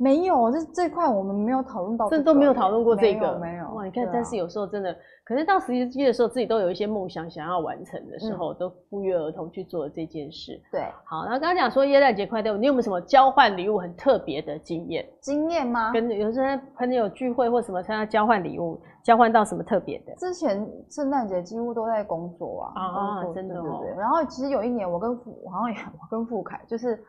[0.00, 10.60] 没有，这这块我们没有讨论到，这都没有讨论过这个，没有，你看，但是有时候真的，可是到实习季的时候，自己都有一些梦想想要完成的时候，都不约而同去做这件事。
[10.70, 15.08] 对，好，那刚刚讲说耶诞节快乐，你有没有什么交换礼物很特别的经验？
[15.20, 15.92] 经验吗？
[15.92, 20.14] 跟有时候朋友聚会或什么参加交换礼物，交换到什么特别的？
[20.16, 23.84] 之前圣诞节几乎都在工作啊，啊，真的哦。
[23.98, 27.02] 然后其实有一年，我跟傅，好像也我跟傅凯就是。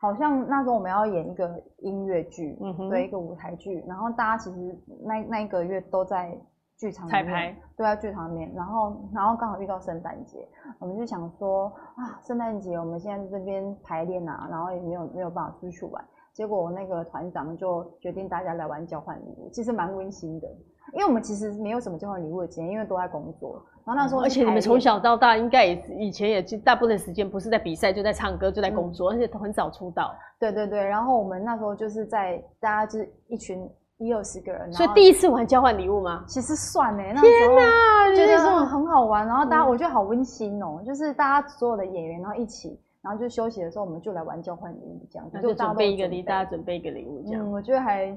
[0.00, 6.34] 好像那时候我们要演一个音乐剧，嗯哼，对，一个舞台剧，然后大家其实那那一个月都在
[6.78, 20.48] 剧场彩排，对，在剧场里面，然后然后刚好遇到圣诞节，我们就想说啊，圣诞节我们现在在这边排练啊，然后也没有没有办法出去玩，结果那个团长就决定大家来玩交换礼物，其实蛮温馨的。
[20.92, 23.62] 因为我们其实没有什么交换礼物的经验，因为都在工作。
[23.84, 30.14] 然后那时候，而且你们从小到大应该也以前也大部分时间不是在比赛，就在唱歌，就在工作，嗯、而且都很早出道。
[30.38, 36.22] 对对对，然后我们那时候就是在大家就是一群一二十个人，所以第一次玩交换礼物吗？
[36.26, 37.02] 其实算呢。
[37.02, 37.14] 天
[37.56, 47.42] 哪，觉得说很好玩，然后大家我觉得好温馨哦、就是大家所有的演员然后一起，然后就休息的时候我们就来玩交换礼物这样子，就准备一个礼，大家准备一个礼物这样。
[47.42, 48.16] 嗯，我觉得还。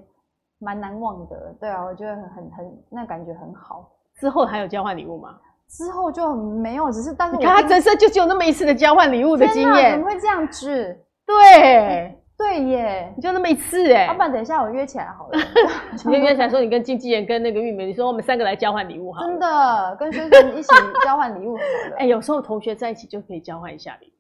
[0.63, 3.89] 蛮难忘的，对啊，我觉得很很很，那感觉很好。
[4.19, 5.36] 之后还有交换礼物吗？
[5.67, 10.97] 之后就没有，只是但是你看他人生就只有那么一次的交换礼物的经验，怎么会这样子？
[11.26, 14.06] 对对耶，你就那么一次哎。
[14.08, 15.39] 要不然等一下我约起来好了，
[16.06, 19.28] 你约起来说你跟经纪人跟那个玉梅，你说我们三个来交换礼物好了。
[19.28, 20.69] 真的，跟学生一起
[21.04, 21.95] 交换礼物好了。
[21.99, 24.12] 哎，有时候同学在一起就可以交换一下礼物。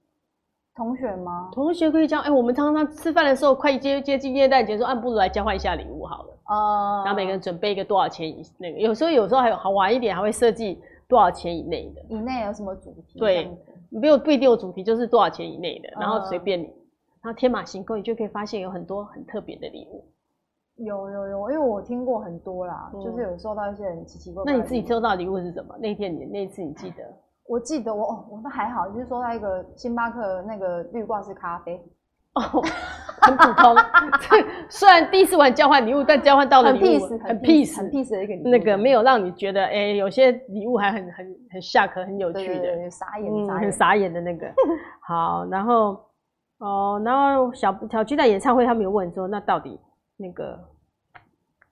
[0.75, 1.49] 同学吗？
[1.53, 6.29] 同学可以交，哎，我们常常吃饭的时候快接接近耶诞节，说按不如来交换一下礼物好了。
[6.47, 12.01] 哦，然后每个人准备一个多少钱以那个，有时候有时候还有好玩一点，还会设计多少钱以内的。
[12.09, 13.19] 以内有什么主题？
[13.19, 13.55] 对，
[13.89, 16.65] 没有不一定有主题，就是多少钱以内的，然后随便你。
[17.21, 20.03] 然后天马行空，你就可以发现有很多很特别的礼物。
[20.77, 24.51] 有有有，因为我听过很多啦，就是有收到一些很奇奇怪怪。
[24.51, 25.77] 那你自己收到礼物是什么？
[25.77, 27.03] 那天你那次你记得？
[27.45, 31.81] 我记得我哦，我那还好，就是说到一个星巴克那个绿挂式咖啡。
[32.35, 32.41] 哦，
[33.21, 33.75] 很普通。
[34.67, 38.49] 虽然第一次玩交换礼物，但交换到的礼物很 peace，很 peace 的一个礼物。
[38.49, 44.51] 那个没有让你觉得，哎、欸，有些礼物还很很很 shock，很有趣的，傻眼，嗯、很傻眼的那个。
[45.05, 46.03] 好，然后
[46.57, 49.79] 哦，然后小小巨蛋演唱会，他们有问说，那到底
[50.17, 50.59] 那个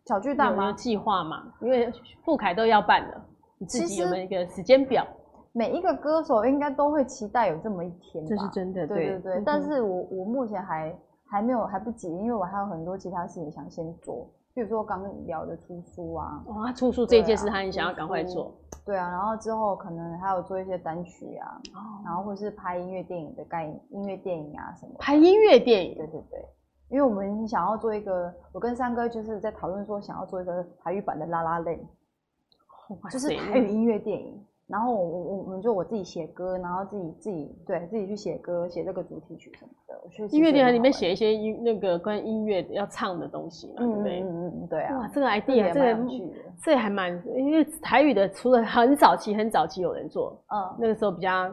[0.06, 1.42] 小巨蛋有没有计划嘛？
[1.62, 1.92] 因为
[2.24, 3.26] 富凯都要办了，
[3.58, 5.04] 你自己有没有一个时间表？
[5.54, 9.34] 每一个歌手应该都会期待有这么一天吧，这是真的，对对对。
[9.36, 18.54] 嗯、但是我我目前还还没有还不急，因为我还有很多其他事情想先做，比如说刚聊的出书啊，哇，出书这一件事他很想要赶快做，
[18.86, 26.46] 对啊，然后之后可能还有做一些单曲啊，哦、然后或是拍音乐电影的概念，音乐电影啊什么，拍音乐电影，对对对，
[26.90, 31.82] 因为我们想要做一个，我跟三哥就是在讨论说想要做一个台语版的 La La Land，
[33.12, 34.42] 就是台语音乐电影。
[34.72, 39.94] 然后我我我们就我自己写歌，然后自己自己对自己去写歌，写这个主题曲什么的。
[40.02, 44.22] 我音乐电台里面写一些音那个关于音乐要唱的东西嘛，对不对？
[44.22, 45.00] 嗯嗯对啊。
[45.00, 45.98] 哇，这个 idea 这个
[46.64, 51.52] 这还蛮，因为台语的除了很早期很早期有人做，嗯，那个时候比较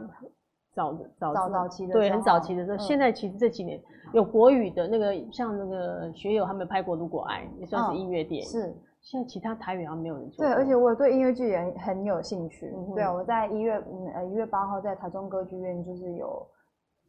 [0.73, 3.81] 早的早早早期的对很早期的时候，现在其实这几年
[4.13, 8.73] 有国语的那个像那个学友他们拍过《如果爱》，也算是音乐电影是。
[9.11, 10.45] 现在其他台语好像没有人做。
[10.45, 12.71] 对，而且我对音乐剧也很有兴趣。
[12.77, 16.47] 嗯、对啊，我在一月嗯呃一月八号在台中歌剧院就是有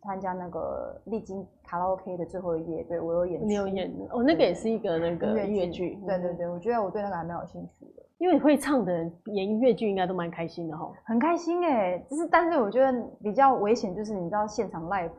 [0.03, 3.45] 参加那个历经卡拉 OK 的最后一夜，对我有演。
[3.45, 5.99] 你有演哦，那个也是一个那个音乐剧。
[6.07, 8.03] 对对对，我觉得我对那个还蛮有兴趣的。
[8.17, 10.89] 因为会唱的人演音乐剧应该都蛮开心的哈。
[11.03, 15.11] 很开心哎、欸，就是但是我觉得比较危险就是你知道现场 live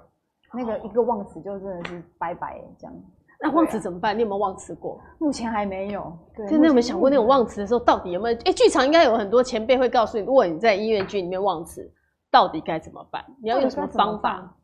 [0.54, 2.94] 那个一个忘词就真的是拜拜这样。
[3.42, 4.14] 那忘词怎么办？
[4.16, 5.00] 你有没有忘词过？
[5.18, 6.12] 目前还没有。
[6.36, 8.38] 对，真的有没有想过那种忘词的时候，到底有没有？
[8.44, 11.90] 哎，剧场应该有很多前辈会告诉你，如果你在音乐剧里面忘词，
[12.30, 13.24] 到底该怎么办？
[13.42, 14.56] 你要用什么方法？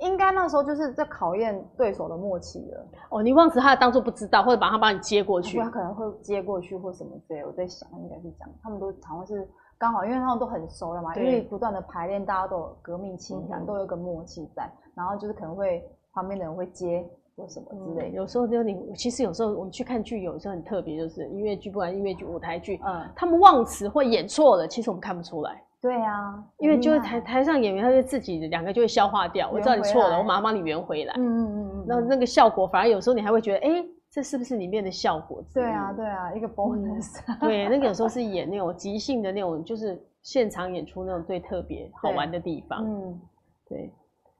[0.00, 2.86] 应该那时候就是在考验对手的默契了。
[3.10, 7.42] 哦，你忘词，他当做不知道，或者把他帮你接过去，他可能会接过去或什么之类。
[7.44, 8.50] 我在想，应该是这样。
[8.62, 17.08] 他们都好像是刚好，因为他们都很熟了嘛，因为不断的排练，大家都有革命情感，都有一个默契在，然后就是可能会旁边的人会接。
[17.38, 25.62] 或什么之类的，有时候就你其实有时候我们去看剧，有时候很特别，就是音乐剧，不管音乐剧、舞台剧，嗯，他们忘词或演错了，其实我们看不出来。
[25.80, 29.48] 对啊，因为就是台台上演员，他就自己两个就会消化掉。
[29.52, 31.14] 我知道你错了，我马上帮你圆回来。
[31.16, 31.84] 嗯嗯嗯嗯。
[31.86, 35.40] 那那个效果，反而有时候你还会觉得，哎，这是不是里面的效果？
[35.54, 37.20] 对啊对啊，一个 bonus。
[37.38, 42.84] 对，那个有时候是演那种即兴的那种，就是现场演出那种最特别好玩的地方。
[42.84, 43.20] 嗯，
[43.68, 43.92] 对。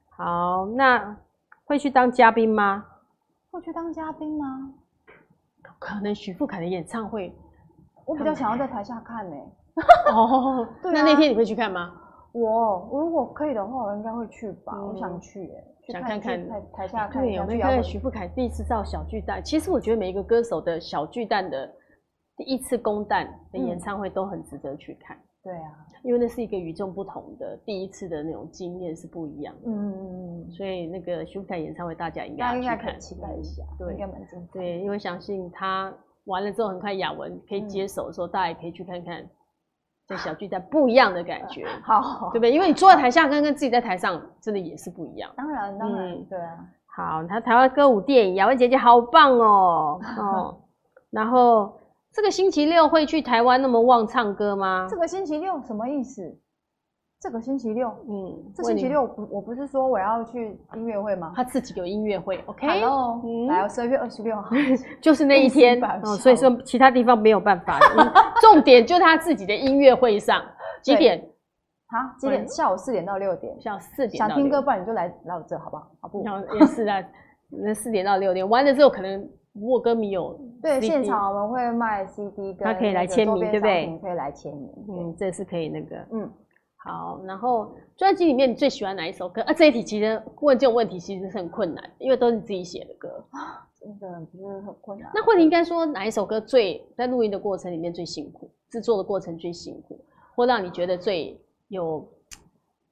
[0.09, 1.15] 好，那。
[1.69, 2.83] 会去当嘉宾吗？
[3.51, 4.73] 会去当嘉宾吗？
[5.77, 7.31] 可能许富凯的演唱会，
[8.05, 9.53] 我比较想要在台下看呢、欸。
[10.11, 11.93] 哦，对啊、那那天你会去看吗？
[12.31, 14.73] 我如果可以的话，我应该会去吧。
[14.75, 17.21] 嗯、我想去、欸，哎，想看看台台下看。
[17.21, 19.39] 对，有没有看许富凯第一次到小巨蛋？
[19.43, 21.71] 其实我觉得每一个歌手的小巨蛋的
[22.35, 25.15] 第一次公蛋的演唱会都很值得去看。
[25.15, 25.71] 嗯、对啊，
[26.03, 29.61] 因为那是一个与众不同的第一次的那种经验是不一样的。
[29.65, 30.51] 嗯嗯嗯。
[30.51, 33.63] 所以那个许富凯演唱会，大家应该要去看，可以期待一下。
[33.77, 34.59] 对，应该蛮精彩。
[34.59, 35.93] 对，因为相信他
[36.25, 39.27] 完了之后，很快雅文可以接手的时候，嗯、大家也可以去看看。
[40.07, 42.51] 在小巨蛋不一样的感觉， 好，对不对？
[42.51, 45.31] 因为你坐在台下，跟跟自己在台上，真的也是不一样。
[45.37, 46.67] 当然，当然，嗯、对啊。
[46.97, 50.57] 好，他台湾歌舞电影，雅文姐姐好棒哦 哦。
[51.11, 51.78] 然后
[52.13, 54.87] 这个星期六会去台湾那么旺唱歌吗？
[54.89, 56.37] 这个星期六什么意思？
[57.21, 61.33] 这个星期六，嗯，这星期六不，我不是说我要去音乐会吗？
[61.35, 64.49] 他自己有音乐会，OK，哦，来，十二月二十六号，
[65.01, 67.77] 就是那一天， 哦，所以说其他地方没有办法，
[68.41, 70.41] 重点就他自己的音乐会上，
[70.81, 71.19] 几点？
[71.89, 72.47] 好，几点？
[72.47, 74.17] 下午四点到六点，下午四点。
[74.17, 75.91] 想听歌，不然你就来来我这，好不好？
[75.99, 76.23] 好不？
[76.57, 77.03] 也是啊，
[77.49, 79.19] 那四点到六点完了之后，可能
[79.51, 83.99] 如果歌迷有对现场，我们会卖 CD，他可以来签名，对不对？
[84.01, 86.31] 可以来签名，嗯，这是可以那个，嗯。
[86.81, 89.41] 好，然后专辑里面你最喜欢哪一首歌？
[89.41, 95.11] 啊，这一题其实问这种问题其实是很困难，因为都是你自己写的歌啊，真的不是很困难。
[95.13, 99.99] 那或者应该说哪一首歌最在录音的过程里面最辛苦，制作的过程最辛苦，
[100.35, 101.37] 或让你觉得最
[101.67, 102.07] 有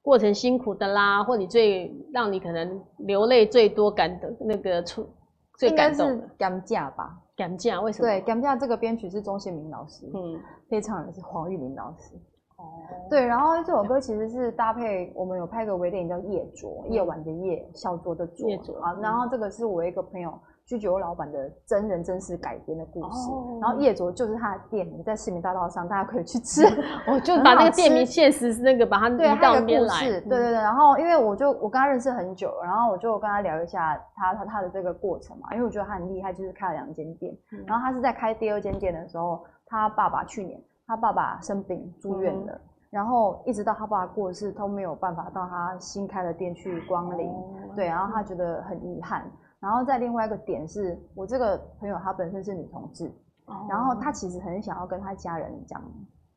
[0.02, 5.08] 过程辛苦的啦，或你最让你可能流泪最多感的那个出
[5.56, 6.12] 最感动的？
[6.12, 7.18] 应该是甘蔗吧？
[7.38, 8.08] 甘蔗为什么？
[8.08, 12.16] 对，感价这个编曲是钟宪明老师，嗯，配唱的是黄玉玲老师。
[12.56, 12.64] 哦，
[13.08, 18.48] 对，然后这首歌其实是搭配我们有拍个微电影叫《夜酌》，夜晚的夜，小酌的酌。
[18.48, 20.36] 夜酌啊，然后这个是我一个朋友
[20.68, 23.30] 居酒屋老板的真人真事改编的故事。
[23.58, 26.62] 然后夜卓就是他的店名，在市民大道上，大家可以去吃。
[27.10, 30.00] 我就把那个店名现实那个把它移到那边来。
[30.00, 37.34] 对对对，然后因为我就我跟他认识很久，然后我就跟他聊一下他他他的这个过程嘛，因为我觉得他很厉害，就是开了两间店。
[37.66, 40.60] 然后他是在开第二间店的时候，他爸爸去年。
[40.90, 47.44] 他爸爸生病住院了，嗯、然后一直到他爸爸过世都没有办法到他新开的店去光临，哦、
[47.76, 49.30] 对，然后他觉得很遗憾。
[49.60, 53.06] 然后再另外一个点是，我这个朋友她本身是女同志，
[53.46, 55.82] 哦、然后她其实很想要跟她家人讲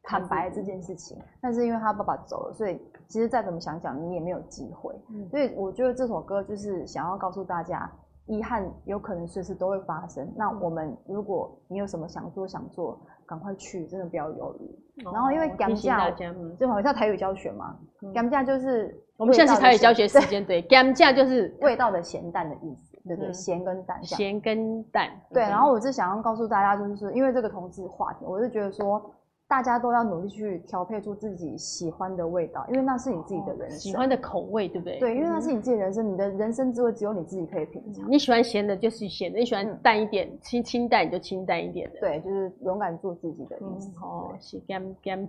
[0.03, 4.93] 坦白这件事情，但是因为她爸爸走了，所以其实再怎么想讲你也没有机会。
[5.09, 7.91] 嗯、所以我觉得这首歌就是想要告诉大家，
[8.25, 10.27] 遗憾有可能随时都会发生。
[10.35, 12.99] 那我们如果你有什么想做想做。
[13.23, 15.05] 赶快去，真的不要犹豫。
[15.05, 17.79] 哦、然后因为甘蔗，就好像台语教学嘛，
[18.13, 23.33] 甘蔗、嗯、就是我们现在是台语教学时间，对，甘价就是味道的咸淡的意思，对不对？
[23.33, 25.09] 咸跟淡，咸跟淡。
[25.33, 29.01] 对，然后我是想要告诉大家，就是，因为这个同志话题，我是觉得说。
[29.47, 34.97] 大家都要努力去调配出自己喜欢的味道，因为那是你自己的人生，喜欢的口味，对不对？
[34.97, 38.09] 对，因为那是你自己的人生，你的人生滋味只有你自己可以品尝。
[38.09, 41.99] 你喜欢咸的，就是咸的；你喜欢淡一点，清清淡，你就清淡一点的。
[41.99, 43.91] 对，就是勇敢做自己的意思。
[44.01, 45.27] 哦，是甘甘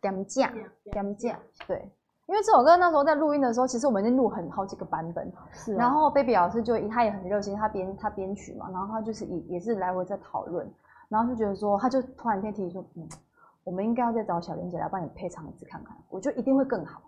[0.00, 0.52] 甘酱
[0.92, 1.36] 甘酱。
[1.66, 1.84] 对，
[2.26, 5.32] 因为这首歌那时候在录音的时候，其实我们已经录很好几个版本。
[5.52, 5.74] 是。
[5.74, 10.68] 然后 Baby 老师就他也很热心，他编他编曲嘛，然后他就是也也是来回在讨论。
[11.08, 13.08] 然后就觉得说，他就突然间提议说，嗯，
[13.62, 17.00] 我们应该要再找小玲姐来帮你配唱一次看看，我觉得一定会更好。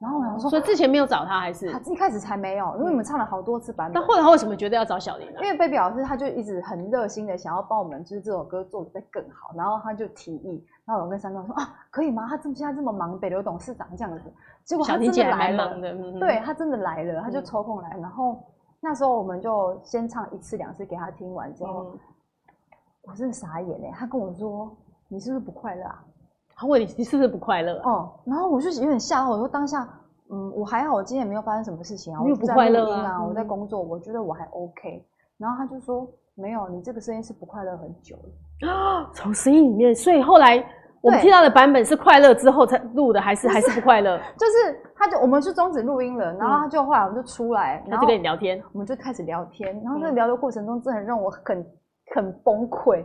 [0.00, 4.02] 然后我想说，所以之前没有找他，还是他一开始才没有，因为你们唱了好多次版本。
[4.02, 5.38] 那后来他为什么觉得要找小林呢？
[5.40, 9.54] 因为 Baby 老师他就一直很热心的想要帮我们，就是这首歌做的再更好。
[9.56, 12.26] 然后他就提议，然后我跟三哥说啊，可以吗？
[12.28, 14.32] 他这么现在这么忙，北流董事长这样子，
[14.64, 17.90] 结果他真的来了，嗯、对他真的来了，他就抽空来。
[17.96, 18.42] 嗯、然后
[18.80, 21.84] 那时候我们就先唱一次两次给他听完之后。
[21.92, 21.98] 嗯
[23.08, 23.92] 我真的傻眼哎！
[23.96, 24.68] 他跟我说
[25.06, 26.02] ：“你是不是不快乐啊？”
[26.56, 29.30] 他问你：“你是不是不快乐？”哦，然后我就有点吓到。
[29.30, 29.88] 我说：“当下，
[30.28, 35.06] 嗯，我还好，我今天也没有发生什么事情啊，我不快乐啊，我在工作，我觉得我还 OK。”
[35.38, 39.94] 然后他就说：“没有，你这个声音是不快乐很久了啊， 从声音里面。
[39.94, 40.58] 所以后来
[41.02, 44.18] 我们听到的版本是快乐之后才录的，还是还是不快乐？
[44.38, 49.80] 就是他就我们是终止录音了，然后他就后来我们就出来，然后就跟你聊天，我们就开始聊天。
[49.82, 51.66] 然后在聊的过程中，真的让我很。
[52.14, 53.04] 很崩溃，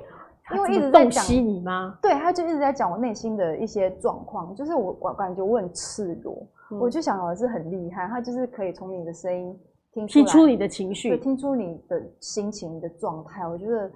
[0.54, 1.98] 因为一直在讲你吗？
[2.04, 9.60] 对，他就一直在讲我内心的一些状况，就是我我感觉我很赤裸，嗯、我就想我是很厉害，他就是可以从你的声音
[9.92, 13.92] 听出来，听出你的情绪，听出你的心情你的状态，我觉得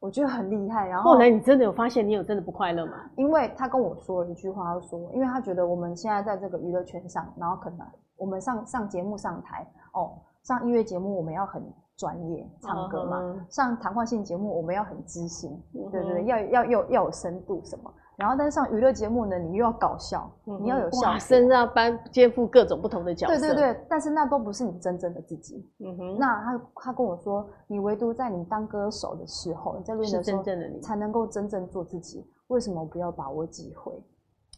[0.00, 0.88] 我觉得很厉害。
[0.88, 2.92] 然后后来你真的有发现你有真的不快乐吗？
[3.16, 7.86] 因为他跟我说了一句话，他说，因为他觉得我们现在在这个娱乐圈上，然后可能
[8.16, 11.62] 我们上上节目上台哦，上音乐节目我们要很。
[11.98, 13.18] 专业唱歌嘛。
[13.22, 17.90] 嗯、上谈话性节目，我们要很知性，嗯、对对对，要要要要有深度什么。
[18.16, 23.38] 然后，但是上娱乐节目呢，你又要搞笑，嗯、你要有笑声，要搬肩负各种不同的角色。
[23.38, 25.70] 对对对，但是那都不是你真正的自己。
[25.80, 26.18] 嗯哼。
[26.18, 32.26] 那他他跟我说，你唯独在你当歌手的时候，你在录音的时候，真正的你才能够真正做自己。
[32.46, 33.92] 为什么不要把握机会？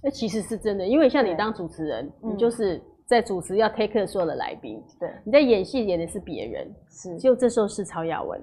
[0.05, 4.81] 那其实是真的，因为像你当主持人，你就是在主持要 take 所有的来宾。
[5.01, 5.11] 对。
[5.25, 7.19] 你在演戏演的是别人，是。
[7.19, 8.41] 就这时候是曹雅文。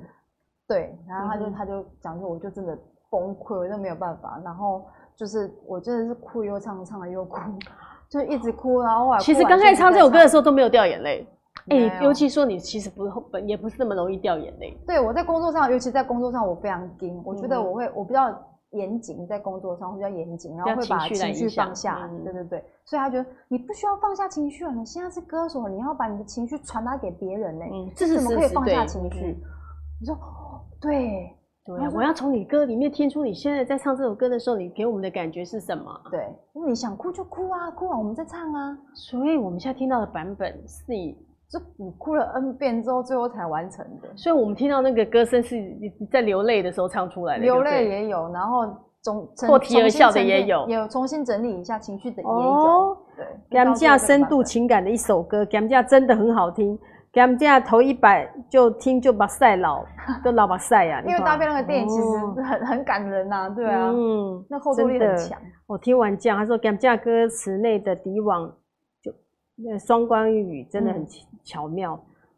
[0.67, 2.77] 对，然后他就、嗯、他就讲说，我就真的
[3.09, 4.83] 崩溃，我就没有办法，然后。
[5.17, 7.39] 就是我真的是哭又唱，唱了又哭，
[8.09, 11.27] 就一直哭，然后后来其实刚开始唱这首歌的时候都没有掉眼泪，
[11.69, 14.77] 哎、欸，尤其说你其实不本也不是那么容易掉眼泪。
[14.85, 18.29] 对，我在工作上，尤其在工作上，我非常盯，我觉得我会我比较
[18.71, 22.09] 严谨，在工作上会比较严谨，然后会把情绪放下。
[22.23, 27.71] 对对对，所以他觉得你不需要放下情绪啊，你现在是歌手，你要把你的情绪传达给别人呢、欸。
[27.71, 29.37] 嗯，这是怎么可以放下情绪？
[30.01, 30.17] 你说
[30.81, 31.33] 对。
[31.65, 35.99] 对、啊，我要从你歌里面听出你现在在唱这首歌的时候，你给我们的感觉是什么？
[36.11, 36.27] 对，
[36.67, 38.77] 你想哭就哭啊，哭完我们再唱啊。
[38.93, 41.17] 所以我们现在听到的版本是你，
[41.49, 44.15] 就你哭了 N 遍之后，最后才完成的。
[44.15, 47.41] 所以我们听到那个歌声是你在流泪的时候唱出来的。
[47.43, 48.67] 流泪也有，然后
[49.01, 52.31] 总破涕而笑的也有，有重新整理一下情绪的也有。
[52.31, 56.77] 哦、对，感觉深度情感的一首歌，感觉真的很好听。
[57.21, 59.85] 他们这样头一百就听就把赛老
[60.23, 62.03] 都老把赛呀，因为大飞那个电影其实
[62.43, 65.39] 很、哦、很感人呐、啊，对啊，嗯，那后坐力很强。
[65.65, 68.51] 我听完这样，他说给他们这样歌词内的敌网
[69.01, 69.11] 就
[69.55, 71.05] 那双关语真的很
[71.43, 71.97] 巧妙、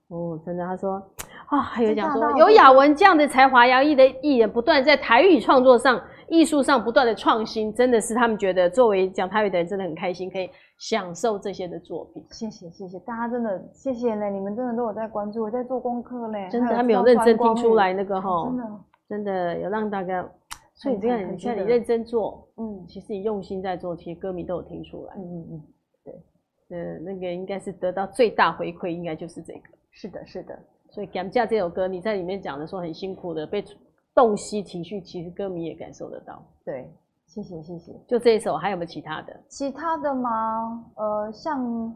[0.09, 0.65] 嗯、哦，真的。
[0.65, 1.01] 他说
[1.47, 10.49] 啊，还有讲说有雅文这样的才华洋溢的艺人，不断在台语创作上、艺术上不断的创新，真的是他们觉得作为讲台语的人真的很开心，可以。
[10.78, 14.30] 享受这些的作品，谢谢谢谢大家，真的谢谢嘞！
[14.32, 18.80] 你们真的都有在关注，我在做功课嘞，真的他没有认真听出来那个哈，真的。
[19.07, 20.21] 真的有让大家，
[20.75, 25.63] 所以你看，你看你认真做，嗯，其实你用心在做，其实歌迷都有听出来，嗯嗯嗯，
[26.03, 30.59] 对，呃，那个应该是得到最大回馈，应该就是这个，是的，是的，
[30.89, 33.63] 所以《感谢》这首歌，你在里面讲的说很辛苦的被
[34.13, 36.91] 洞悉情绪，其实歌迷也感受得到，对。
[37.38, 39.40] 谢谢谢谢，就这一首，还有没有其他的？
[39.48, 40.84] 其他的吗？
[40.96, 41.64] 呃，像《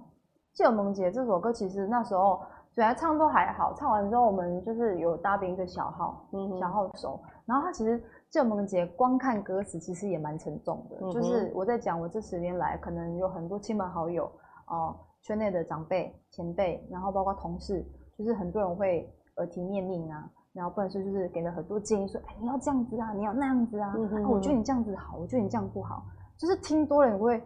[0.54, 2.40] 借我梦姐》这首歌，其实那时候
[2.76, 7.20] 本来唱都还好，唱完之后我们就是有搭配一个小号，嗯，小号手。
[7.48, 14.26] 然后他其实《借我梦姐》光看歌词其实也蛮沉重的，嗯、就是我在讲我这十年来可能有很多亲朋好友
[14.68, 17.84] 哦、呃，圈内的长辈、前辈，然后包括同事，
[18.16, 20.30] 就是很多人会耳提面命啊。
[20.54, 26.04] 然后，不然是就是给了很多建议，说，哎，你要这样子啊，你要那样子啊，嗯、哼啊，我觉得你这样子好，我觉得你这样不好，
[26.38, 27.42] 就是听多了你会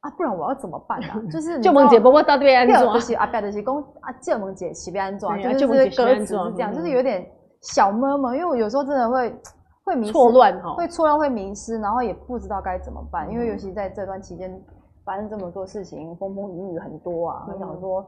[0.00, 1.20] 啊，不然我要怎么办啊？
[1.30, 7.26] 就是就梦姐，波波到对岸做，就是啊，表的是公啊，借梦姐喜不安装，就是歌词是这样，就是有点
[7.60, 9.38] 小闷闷，因为我有时候真的会
[9.84, 14.58] 会迷错乱哈，会错乱会迷失，然后也不知道该怎么办，因为尤其在这段期间
[15.04, 18.02] 发生这么多事情，风风雨雨很多啊，我想说。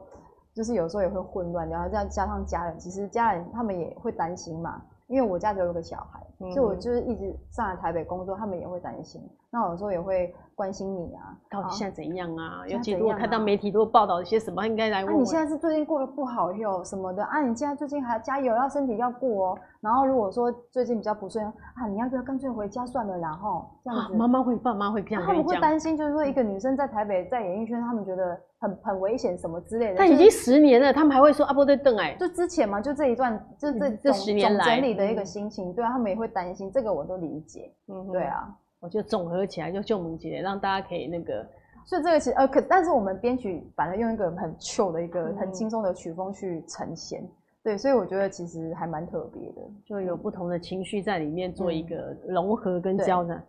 [0.59, 9.23] 就是有时候也会混乱，然后再加上家人，其实家人他们也会担心嘛，因为我家只有一个小孩，嗯、所以我就是一直上来台北工作，他们也会担心。
[9.53, 12.67] 那有时候也会关心你啊，到底现在怎样啊？
[12.67, 15.15] 尤其如果看到媒体都报道一些什么，应该来问问。
[15.15, 17.41] 那、啊、你现在是最近过得不好哟什么的啊？
[17.41, 19.59] 你现在最近还要加油，要身体要过哦。
[19.81, 23.17] 然后如果说最近比较不顺啊，你要不要干脆回家算了？
[23.17, 25.23] 然后这样子，妈妈、啊、会爸妈会这样。
[25.25, 29.95] 他们会担心，就是说一个女生在台北在演艺圈，他们觉得很很危险什么之类的。
[29.99, 37.73] 但已经十年了，他们还会说啊，不对，邓哎，就之前嘛，就这一段，就这这十年来整理的一个心情，嗯、对啊，他们也会担心，这个我都理解。
[37.87, 38.57] 嗯哼，对啊。
[38.81, 41.45] 我就综合起来就救梦姐，让大家可以那个，
[41.85, 47.29] 所以这个其实呃，可但是我们编曲反而用一个很 chill 的一个很轻松的曲风去呈现，嗯、
[47.65, 53.33] 对，所以我觉得其实还蛮特别的，就有不同的情绪在里面做一个融合跟交织。
[53.33, 53.43] 嗯、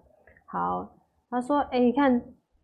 [0.47, 0.91] 好，
[1.29, 2.19] 他说，哎、欸，你看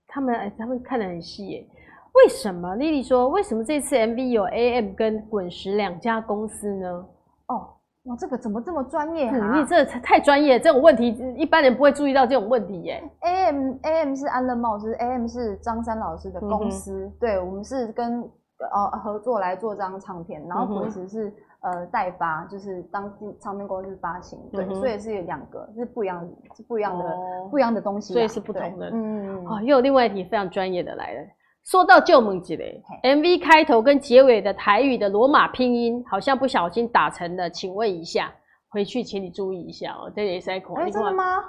[0.08, 1.68] 他们，哎，他们看得很细耶，
[2.16, 7.05] 为什么？Lily 说，为什么这次 MV 有 AM 跟滚石两家公司呢？
[7.47, 7.70] 哦。
[8.05, 9.57] 哇，这个怎么这么专业哈、啊？
[9.57, 13.03] 你这太专业，这种问题一般人不会注意到这种问题耶。
[13.22, 18.22] AM AM 是安乐帽是 AM 是张三老师的公司，嗯、对我们是跟
[18.59, 21.30] 呃合作来做这张唱片，然后滚石是、
[21.61, 28.91] 嗯、呃代发，就是当唱片公司发行，对，嗯、所以是有两个是不一样，是不一样的、哦、不一样的东西，所以是不同的。
[28.93, 31.22] 嗯啊、哦，又有另外一题非常专业的来了。
[31.66, 38.32] 说到旧梦姐嘞，MV 开头跟结尾的台语的罗马拼音好像不小心打成了，请问一下，
[38.70, 40.11] 回去请你注意一下哦、喔。
[40.16, 40.76] 这也是在口。
[40.76, 41.43] 哎，真的吗？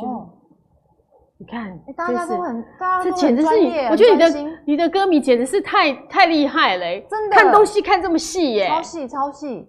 [0.00, 0.30] 就哦，
[1.36, 9.68] 你看，欸、大家都很，大家这简直是你，我觉得你的你的歌迷简直是太太厉害了、欸，真的看东西看这么细耶、欸，超细超细。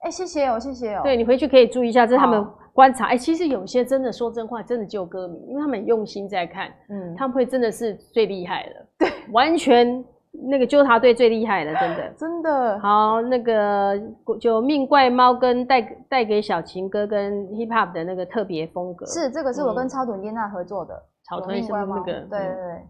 [0.00, 1.00] 哎、欸，谢谢哦，谢谢哦。
[1.02, 2.46] 对，你回去可以注意一下，这是他们
[2.76, 3.06] 观察。
[3.06, 10.04] 哎、欸，其实有些真的说真话，真的救歌迷，因为他们很用心在看，嗯，他们会真的是最厉害的，对，完全
[10.50, 12.78] 那个纠察队最厉害的，真的，真的。
[12.80, 13.98] 好，那个
[14.38, 22.86] 就命怪猫跟带带给小情歌跟 hip hop 的那个特别风格，是这个是我跟超短烟娜合作的，草屯是那个，对对对。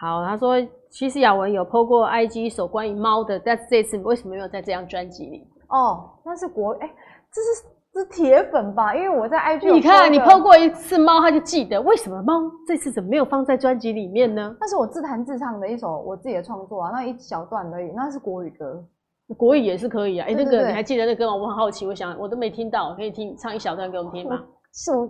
[0.00, 0.56] 好，他说
[0.90, 5.48] 其实雅文有 po 过 IG 首关于猫的，但是这次为什么没有在这张专辑里？
[5.68, 6.92] 哦，那是国哎、欸，
[7.32, 8.92] 这是这是铁粉吧？
[8.92, 11.80] 因为我在 IG，你看你 po 过一次猫，他就记得。
[11.80, 14.54] 为什么猫这次怎么没有放在专辑里面呢？
[14.60, 17.92] 那是我自弹自唱的一首我自己的创作啊，那一小段而已。
[17.94, 18.84] 那是国语歌，
[19.36, 20.26] 国语也是可以啊。
[20.26, 21.36] 哎、欸，那个你还记得那歌吗？
[21.36, 24.42] 我很好奇，我想我都没听到，可以听唱一小段给我们听吗？
[24.72, 25.08] 是我，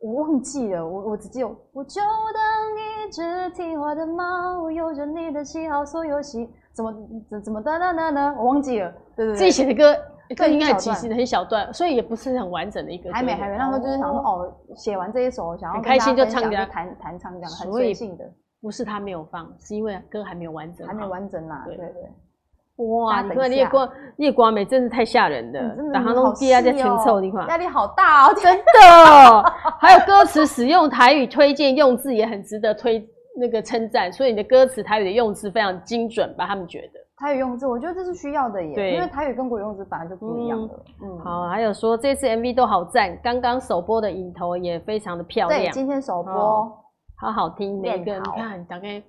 [0.00, 6.48] 我忘记了，我我只记得我就当一只听话的猫，有着你的喜好所有喜。
[6.74, 6.94] 怎么
[7.28, 8.34] 怎怎么哒哒哒哒？
[8.38, 8.90] 我忘记了。
[9.14, 9.94] 对对对，自己写的歌，
[10.36, 13.12] 歌应该其实很小段，所以也不是很完整的一个。
[13.12, 18.24] 还没还没，那时候就是想说，哦，写完这一首，想要很开心就唱，弹弹唱这样，很随性的。
[18.60, 21.62] 不是他没有放，是因为歌还没有完整，还没有完整啦。
[21.66, 22.86] 对对对。
[22.86, 29.42] 哇，你看夜光夜光美真是太吓人了，打航龙第二在前奏的地方，压力好大哦， 真的。
[29.78, 33.06] 还有歌词使用台语推荐用字也很值得推。
[33.34, 36.46] 那个称赞，所以你的歌词台语的用字非常精准吧？
[36.46, 38.94] 他们觉得台语用字，我觉得这是需要的耶。
[38.94, 40.74] 因为台语跟国语用字本来就不一样的。
[41.00, 45.60] 嗯，嗯好，还有说这次 MV 都好赞，刚刚首播的影头也非常的漂亮。
[45.60, 46.72] 对，今天首播，哦、
[47.16, 47.80] 好好听。
[47.80, 49.00] 每个你看，大概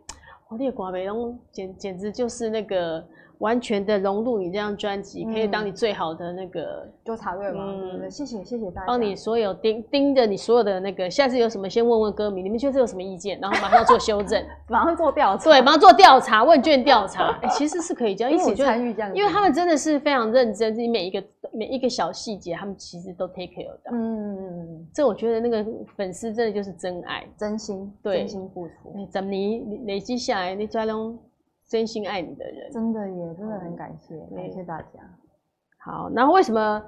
[0.48, 3.04] 我列瓜北东简简直就是那个。
[3.40, 7.66] 完全的融入你这张专辑，可以当你最好的那个纠察队吗？
[7.68, 23.92] 嗯，谢谢谢谢大家，帮你所有盯盯着你所有的那个，下次有什么先问问歌迷，你们觉得这有什么意见，然后马上做修正， 马上做调查，对，马上做调查问卷调查，其实是可以这样一起参与这样，因为他们真的是非常认真，你每一个每一个小细节，他们其实都 take care 的。
[23.92, 25.66] 嗯，这我觉得那个
[25.96, 29.08] 粉丝真的就是真爱，真心，对，真心付出。
[29.12, 31.18] 怎么你累积下来，你抓拢。
[31.68, 35.00] 真心爱你的人，真的也真的很感谢，嗯、感谢大家。
[35.78, 36.84] 好，然后为什么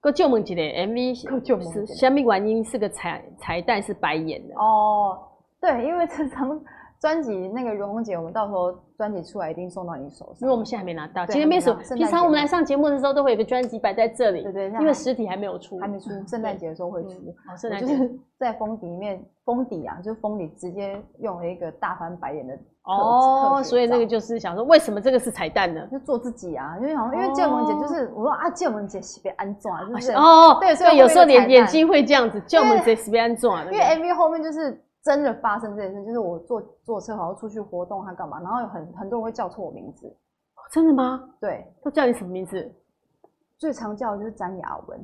[0.00, 0.12] 个？
[0.12, 2.64] 旧梦姐的 MV 是虾米原因？
[2.64, 4.54] 是个彩彩蛋是白演的。
[4.56, 5.18] 哦？
[5.60, 6.60] 对，因为这张
[7.06, 11.72] 专辑那个荣荣姐，我们到时候专辑出来一定送到你手上，因为我们现在还没拿到，今天没手。
[11.94, 17.10] 平常我们来上节目的时候都会有个专辑摆在这里，对对，因为实体还没有出，还没出，圣诞节的时候会出。
[17.10, 22.58] 哦，圣诞节就是在封底里面，封底啊，就是封底直接用了一个大翻白眼的。
[22.82, 25.86] 哦，所以那个就是想说，为什么这个是彩蛋呢？
[25.92, 33.64] 就做自己啊，因为好像因为建文姐就是我说啊，建文姐是被安装，就是哦，对，所以有时候眼眼睛会这样子，建文姐是被安装。
[33.66, 40.12] 因为 MV 后面就是真的发生这件事，就是我坐坐车好像出去活动，还干嘛，然后有很很多人会叫错我名字，
[40.72, 41.22] 真的吗？
[41.40, 42.74] 对，都叫你什么名字？
[43.56, 45.00] 最常叫的就是詹雅文。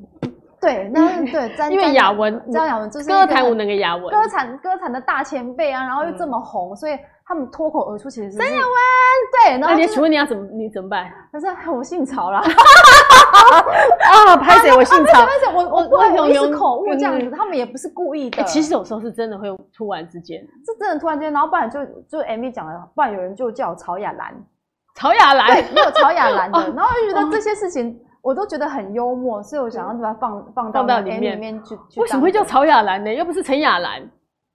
[0.59, 8.67] 对，那对， 因为雅文，詹雅文就是歌坛舞那个雅文，歌坛歌坛的大前辈啊，然后又这么红，所以他们脱口而出其实是詹雅文。
[9.31, 11.11] 对，那你请问你要怎么你怎么办？
[11.31, 12.41] 他说我姓曹啦。
[12.43, 14.75] 啊，拍谁？
[14.75, 15.53] 我姓曹，拍谁？
[15.53, 18.43] 我我不好意思口误这样子，他们也不是故意的。
[18.43, 24.33] 其实有时候是真的会突然之间，是真的突然间，然后不然就就 MV 讲了，不然有人就叫曹雅兰，
[24.95, 27.99] 曹雅兰，没有曹雅兰的， 然后就觉得这些事情。
[28.23, 31.77] 我都觉得很幽默，所以我想要把它放放到里面里面去。
[31.99, 33.13] 为什么会叫曹雅兰呢？
[33.13, 34.01] 又不是陈雅兰。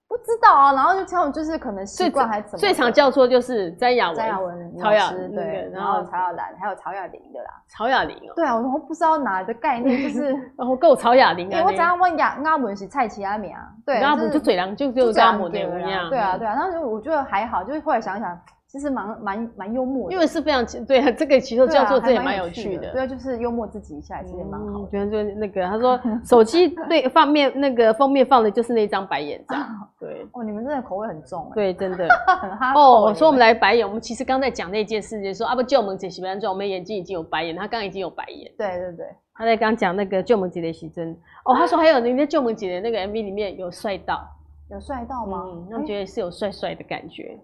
[0.09, 2.57] 不知道啊，然后就他们就是可能习惯还是怎么。
[2.57, 7.49] 最常叫错就是詹雅文、詹雅文、曹雅对，然后曹雅兰还有曹雅玲的啦。
[7.67, 8.33] 曹雅玲哦。
[8.35, 11.63] 对啊，我不知道哪的概念，就是然 后够曹雅玲啊。
[11.63, 16.09] 我知道问雅阿文是蔡奇阿米啊，对，阿文就嘴凉，就就阿文的样。
[16.09, 18.37] 对啊对啊，然后就我觉得还好，就是后来想想。
[18.71, 24.81] 其实蛮蛮蛮幽默的，因为是非常对这个其实叫做这也蛮有趣的，对啊，就是幽默自己一下，其实也蛮好。
[24.81, 29.55] 我觉得就那个他说 手机对放面那个封面放的就是那张白眼照，
[29.99, 32.07] 对哦，你们真的口味很重，对，真的
[32.39, 33.01] 很哈哦。
[33.05, 41.11] 我说我们来白眼，我们其实刚在讲那件事情，说啊不，旧萌姐喜欢装，我们眼睛已经有白眼，他刚已经有白眼，对对对，他在刚讲那个旧萌姐的喜真
[41.43, 44.23] 哦，他说还有人家旧萌姐的那个 MV 里面有帅到，
[44.69, 45.43] 有帅到吗？
[45.47, 47.35] 嗯，他觉得是有帅帅的感觉。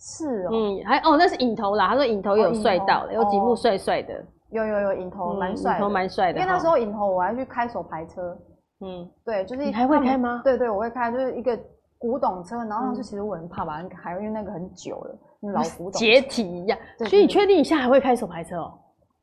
[0.00, 1.88] 是哦，嗯，还哦，那是影头啦。
[1.88, 4.14] 他说影头有帅到了，有几幕帅帅的。
[4.50, 6.40] 有有有，影头蛮帅，影头蛮帅的。
[6.40, 8.36] 因为那时候影头我还去开手排车，
[8.80, 10.40] 嗯，对，就是你还会开吗？
[10.42, 11.56] 对对，我会开，就是一个
[11.98, 12.56] 古董车。
[12.56, 15.18] 然后当时其实我很怕把它开，因为那个很久了，
[15.52, 16.78] 老古董，解体一样。
[16.98, 18.72] 所以你确定你现在还会开手排车哦？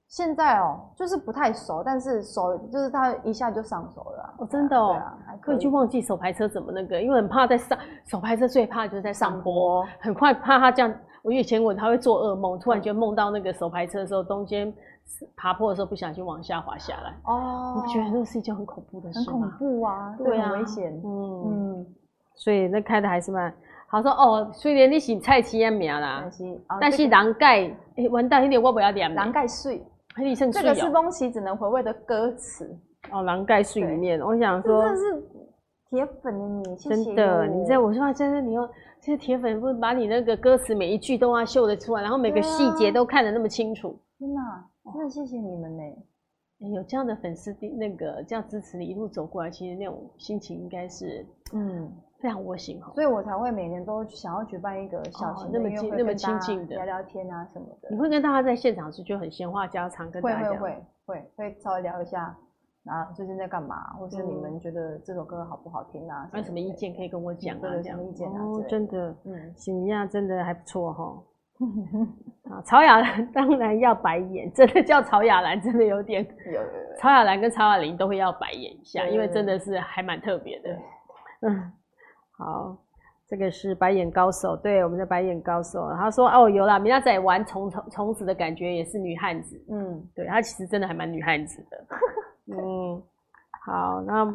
[0.07, 4.33] 现在哦，就是不太熟，但是熟就是他一下就上手了。
[4.37, 5.01] 哦，真的哦，
[5.41, 10.93] 可以就忘记手排车怎么那个，因为很怕在上手排车最怕就是在上坡，很快怕他这样。
[11.23, 14.73] 我以前我他会做噩梦，突然间梦到那个手排车的时候，中间
[15.35, 17.13] 爬坡的时候不小心往下滑下来。
[17.25, 19.41] 哦，你不觉得这是一件很恐怖的事吗？
[19.41, 21.01] 很恐怖啊，对啊，很危险。
[21.03, 21.43] 嗯
[21.81, 21.85] 嗯，
[22.33, 23.53] 所以那开的还是蛮
[23.87, 24.49] 好说哦。
[24.53, 26.23] 虽然你是菜市仔名啦，
[26.79, 29.13] 但是人盖诶、欸，完蛋，一点我不要点。
[29.13, 29.85] 人盖水。
[30.51, 32.65] 这个是宫崎只能回味的歌词。
[33.11, 35.23] 哦，《狼盖絮》里面，我想说，真的是
[35.89, 38.67] 铁粉的你，真的，你在我说真的，你又
[38.99, 45.83] 这些铁粉不是把你那个歌词每一句都要秀得出来，然后每个细节都看得那么清楚，天哪，真的谢谢你们呢！
[46.73, 51.91] 有这样的粉丝，那个这样支持你一路走过来，其实那种心情应该是，嗯。
[52.19, 57.89] 非常窝心哈，所以我才会每年都想要举办一个小型的、哦、那么亲那么亲近的聊聊天啊什么的。
[57.91, 62.35] 你会跟大家在现场是就很闲话家常，跟大家会会会会稍微聊一下
[62.85, 66.27] 啊，最近在干嘛，或是你们觉得这首歌好不好听啊？
[66.33, 67.75] 有什么意见可以跟我讲啊？
[67.75, 68.41] 有什么意见啊？
[68.41, 71.23] 哦，真的，嗯，行呀，真的还不错哈。
[72.49, 76.67] 啊，曹雅兰当然要白眼，真的叫曹雅兰，真的有点有，有，有。
[76.97, 80.77] 曹雅兰跟曹雅玲都会要白眼一下，因为真的是还蛮特别的，
[81.41, 81.71] 嗯。
[82.37, 82.77] 好，
[83.27, 85.89] 这个是白眼高手，对，我们的白眼高手。
[85.97, 91.77] 他说：“哦，有啦，米娜仔玩虫虫虫子的感觉也是女汉子。”嗯，对，他其实真的还蛮女汉子的。
[92.55, 93.01] 嗯，
[93.65, 94.25] 好，那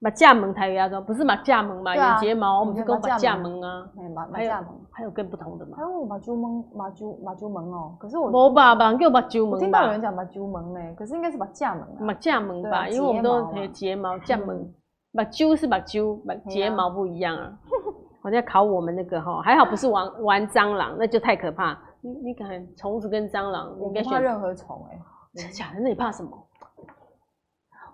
[0.00, 1.96] 马甲门台语要说不是马甲门嘛？
[1.96, 3.88] 有睫毛，我们是讲马甲门啊。
[4.14, 5.76] 马马甲门，还有更不同的吗？
[5.76, 7.96] 还有马珠门，马珠马珠门哦。
[7.98, 9.56] 可是我没吧，吧叫马珠门吧。
[9.56, 11.98] 我听到有人讲马珠门诶，可是应该是马甲门啊。
[12.00, 14.72] 马甲门吧，因为我们都可以睫毛甲门。
[15.12, 17.58] 把揪是把揪，把睫毛不一样啊！
[18.22, 21.78] 我在考我们那个哈，还好不是玩玩蟑螂，那就太可怕。
[22.00, 25.02] 你你敢虫子跟蟑螂，我不怕任何虫哎、欸，
[25.34, 25.80] 真的假的？
[25.80, 26.30] 那你怕什么？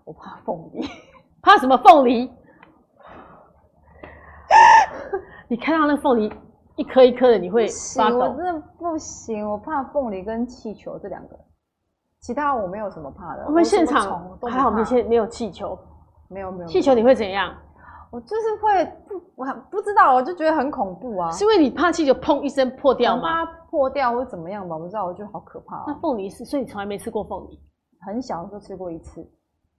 [0.05, 0.87] 我怕凤梨，
[1.41, 2.29] 怕什么凤梨？
[5.49, 6.33] 你看到那凤梨
[6.77, 8.19] 一颗一颗的，你会发抖？
[8.19, 11.39] 我真的不行，我怕凤梨跟气球这两个，
[12.21, 13.45] 其他我没有什么怕的。
[13.47, 15.79] 我们现场还好，我们现在没有气球。
[16.35, 17.55] 没有没有，气球你会怎样？
[18.11, 21.31] 我就是会不，我不知道，我就觉得很恐怖啊。
[21.31, 23.45] 是因为你怕气球砰一声破掉吗？
[23.47, 24.77] 怕破掉或怎么样吧？
[24.77, 25.85] 我不知道，我觉得好可怕啊。
[25.87, 27.61] 那凤梨是，所以你从来没吃过凤梨？
[28.07, 29.27] 很小的时候吃过一次，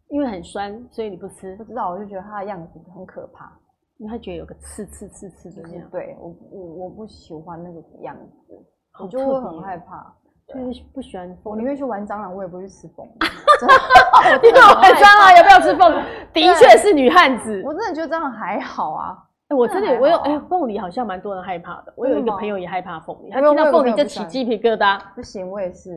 [0.09, 1.55] 因为很酸，所以你不吃。
[1.57, 3.51] 不知道，我就觉得它的样子很可怕，
[3.97, 5.89] 因为他觉得有个刺刺刺刺的样。
[5.89, 8.15] 对我我我不喜欢那个样
[8.47, 8.65] 子，
[8.99, 10.13] 我就会很害怕。
[10.47, 13.05] 就是不喜欢凤，我宁愿去玩蟑螂，我也不会去吃凤。
[14.41, 15.91] 你要玩蟑螂，要不要吃凤？
[16.33, 17.61] 的确是女汉子。
[17.65, 19.17] 我真的觉得蟑螂还好啊。
[19.47, 21.93] 哎，我真的，我有哎，凤梨好像蛮多人害怕的。
[21.95, 24.99] 我有一个朋友也害怕凤梨，他听到凤梨就起鸡皮疙瘩。
[25.15, 25.91] 不行，我也是。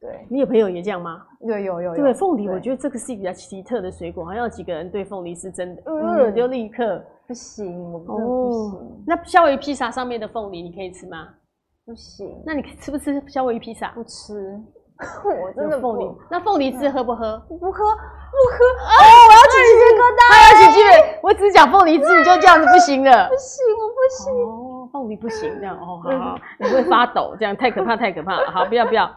[0.00, 1.22] 对，你有朋友也这样吗？
[1.40, 1.94] 有有有。
[1.94, 9.02] 对，凤梨，我觉得这个是比较奇特的水果，好像有几个人对凤梨是真的，嗯，就立刻不行，我真的不行。
[9.06, 11.28] 那夏威夷披萨上面的凤梨，你可以吃吗？
[11.90, 13.88] 不行，那你吃不吃夏威夷披萨？
[13.88, 14.32] 不吃，
[15.42, 16.08] 我真的凤梨。
[16.30, 17.36] 那凤梨汁喝不喝？
[17.48, 17.82] 不喝，不喝。
[17.82, 21.18] 哦，我要起鸡皮疙瘩，他要起鸡皮。
[21.20, 23.28] 我只讲凤梨汁，你就这样子不行了。
[23.28, 24.32] 不行，我不行。
[24.32, 28.48] 哦，凤梨不行，这样哦，好好，你会发抖，这样太可怕，太可怕了。
[28.52, 29.10] 好，不要不要。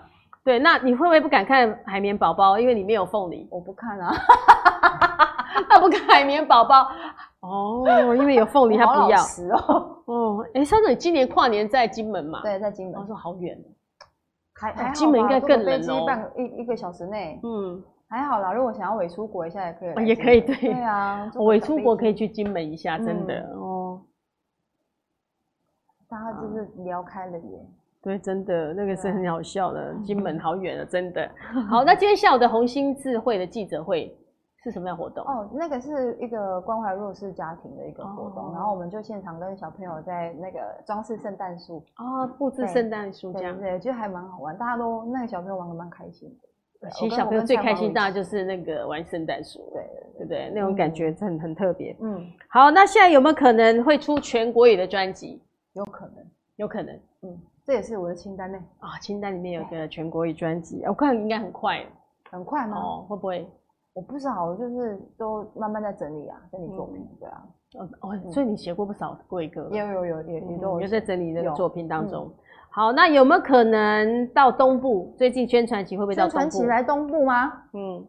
[0.43, 2.57] 对，那你会不会不敢看海绵宝宝？
[2.57, 3.47] 因为里面有凤梨。
[3.51, 4.11] 我不看啊，
[5.69, 6.87] 他不看海绵宝宝。
[7.43, 9.21] 哦，因为有凤梨， 他不要。
[9.67, 12.41] 哦，哦，哎，上次你今年跨年在金门嘛？
[12.41, 12.99] 对，在金门。
[13.01, 13.61] 我说好远，
[14.53, 15.77] 还还金门应该更冷哦。
[15.77, 18.53] 飞机半一一个小时内，嗯，还好啦。
[18.53, 20.07] 如果想要伪出国一下，也可以。
[20.07, 20.55] 也可以，对。
[20.55, 24.01] 对啊，伪出国可以去金门一下，真的哦。
[26.07, 27.67] 大家就是聊开了耶。
[28.01, 29.93] 对，真的那个是很好笑的。
[30.05, 31.29] 金门好远啊，真的。
[31.69, 34.17] 好，那今天下午的红星智慧的记者会。
[34.63, 35.25] 是什么样活动？
[35.25, 46.89] 哦，那个是一个关怀弱势家庭的一个活动，哦、然后我们就现场跟小朋友在那个装饰圣诞树啊，布置圣诞树这样，对，就还蛮好玩，大家都那个小朋友玩的蛮开心的。
[46.91, 49.83] 其实小朋友最开心，大家就是那个玩圣诞树，对
[50.17, 50.51] 对不对？
[50.53, 51.95] 那种感觉很很特别。
[52.01, 55.41] 嗯，好，那现在有没有可能会出全国语的专辑？
[55.73, 56.25] 有可能，
[56.57, 56.93] 有可能。
[57.21, 61.85] 嗯，这也是我的清单内啊，清单里面有个全国语专辑，我看应该很快，
[62.29, 62.77] 很快吗？
[62.77, 63.49] 哦，会不会？
[63.93, 67.43] 我不知道，我就是都慢慢在整理啊，整理作品，对啊，
[67.77, 72.31] 哦哦，所以你写过不少国语歌，有有有也也都有在整理那个作品当中。
[72.69, 75.13] 好，那有没有可能到东部？
[75.15, 76.39] 最近宣传期会不会到东部？
[76.39, 77.53] 宣传期来东部吗？
[77.73, 78.03] 嗯，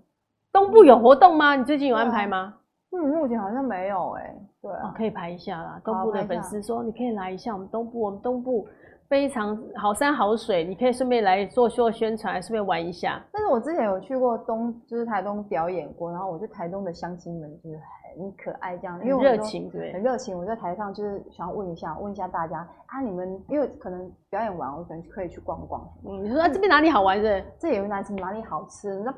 [0.50, 1.54] 东部有活动吗？
[1.54, 2.54] 你最近有安排吗？
[2.90, 4.34] 嗯，目前好像没有诶。
[4.62, 5.78] 对啊，可以排一下啦。
[5.84, 8.66] 东部的粉丝说你可以来一下我们东部，我们东部
[9.08, 13.22] 非常好山好水，你可以顺便来做做宣传，顺便玩一下。
[13.32, 17.78] 但是我之前有去过东，就是台东表演过，然后我觉得台东的乡亲们就是
[18.16, 20.36] 很可爱，这样，因为热情，对，很热情。
[20.36, 25.82] 我在台上就是想要问一下，问一下大家啊，你们因为可能表演完，我可能可以去逛逛。
[26.06, 27.42] 嗯，你说、啊、这边哪里好玩的？
[27.58, 29.00] 这有哪里哪里好吃？
[29.00, 29.12] 那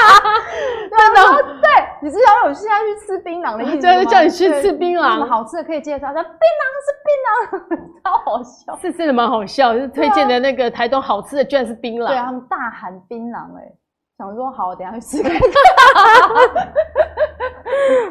[0.90, 1.18] 真 的
[1.60, 1.68] 对。
[2.00, 3.80] 你之前有现在去吃槟榔的意思吗？
[3.80, 6.12] 就是叫你去吃槟榔，什么好吃的可以介绍？
[6.12, 9.74] 说槟榔是槟榔， 超好笑，是真的蛮好笑。
[9.74, 12.06] 就是推荐的那个台东好吃的，居然是槟榔。
[12.06, 13.72] 对啊，他们大喊槟榔，哎，
[14.16, 15.40] 想说好，我等下去吃看看。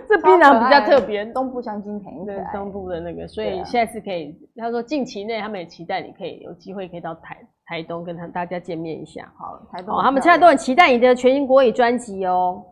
[0.10, 4.36] 这槟榔比较特别，东部香精甜，对，东部的那个，所以现在是可以。
[4.58, 7.38] 他说近期内他们也期待你可以有机会可以到台
[7.68, 9.32] 台东跟他大家见面一下。
[9.38, 12.64] 好，台东，哦，他们现在都很期待你的全新国语专辑哦。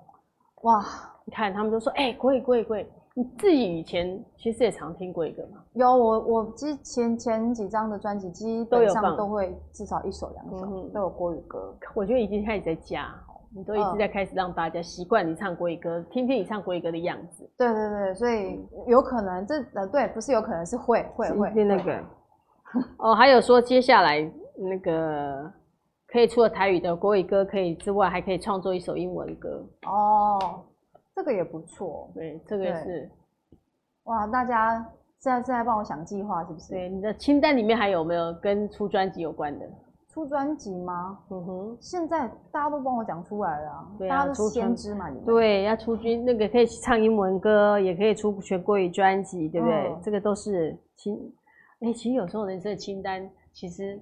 [0.61, 0.83] 哇！
[1.25, 2.85] 你看，他们都说，哎、欸，国语国语国语，
[3.15, 5.63] 你自己以前其实也常听过一个吗？
[5.73, 11.75] 有，我我之前前几张的专辑基本上都会至少一首两首都有，都有国语歌。
[11.95, 13.07] 我觉得已经开始在加，
[13.55, 17.49] 你都一直在开始让大家习惯你唱国语歌，嗯、听听你唱国语歌的样子。
[17.57, 21.99] 对对对，所以有可能这呃对，不是有可能是会会会那个
[22.97, 24.21] 哦，还有说接下来
[24.57, 25.51] 那个
[26.07, 30.63] 可以除了台语的国语歌可以之外，还可以创作一首英文歌哦。
[31.15, 33.09] 这个也不错，对，这个是，
[34.03, 34.85] 哇，大家
[35.19, 36.73] 现在是在帮我想计划是不是？
[36.73, 39.65] 对，你的清单里面还有没有跟出专辑有关的？
[40.09, 41.17] 出专辑吗？
[41.29, 49.87] 嗯哼，现在大家都帮我讲出来了啊，对啊，大家都先知嘛，你们对，要出军那个可以唱英文歌，也可以出全国语专辑，对不对？
[49.87, 51.15] 嗯、这个都是清，
[51.79, 53.97] 哎、欸，其实有时候人生的清单其实。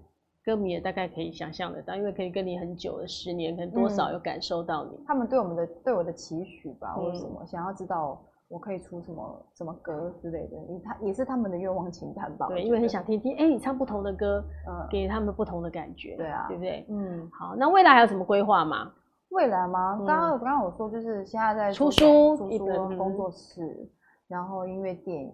[0.46, 4.98] 歌迷也大概可以想象得到，因为可以跟你很久的十年，可能多少有感受到你。
[4.98, 12.48] 嗯、他们对我们的对我的期许吧，或者什么、嗯、想要知道我可以出什么什么歌之类的，他也是他们的愿望清单吧。
[12.50, 16.18] 对，因为很想听听，哎、欸，你唱不同的歌，嗯，给他们不同的感觉。
[16.18, 16.86] 对啊，对不对？
[16.90, 18.92] 嗯，好，那未来还有什么规划吗？
[19.30, 19.98] 未来吗？
[20.06, 23.90] 刚刚刚刚我说就是现在在出书、出书工作室，嗯、
[24.28, 25.34] 然后音乐电影。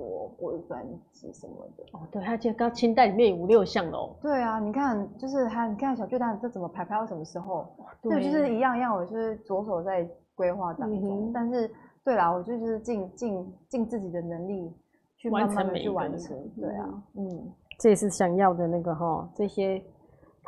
[0.00, 4.14] 我我的专辑什么的哦，对，他这刚清单里面有五六项哦。
[4.20, 7.66] 对啊，你看，就是还你看小巨蛋这怎么排，排到什么时候？
[8.02, 11.28] 对，就是一样一样，我就是着手在规划当中。
[11.28, 11.70] 嗯、但是，
[12.04, 14.72] 对啦，我就是尽尽尽自己的能力
[15.16, 16.36] 去慢慢的去完成。
[16.60, 19.82] 对啊，嗯，这也是想要的那个哈，这些。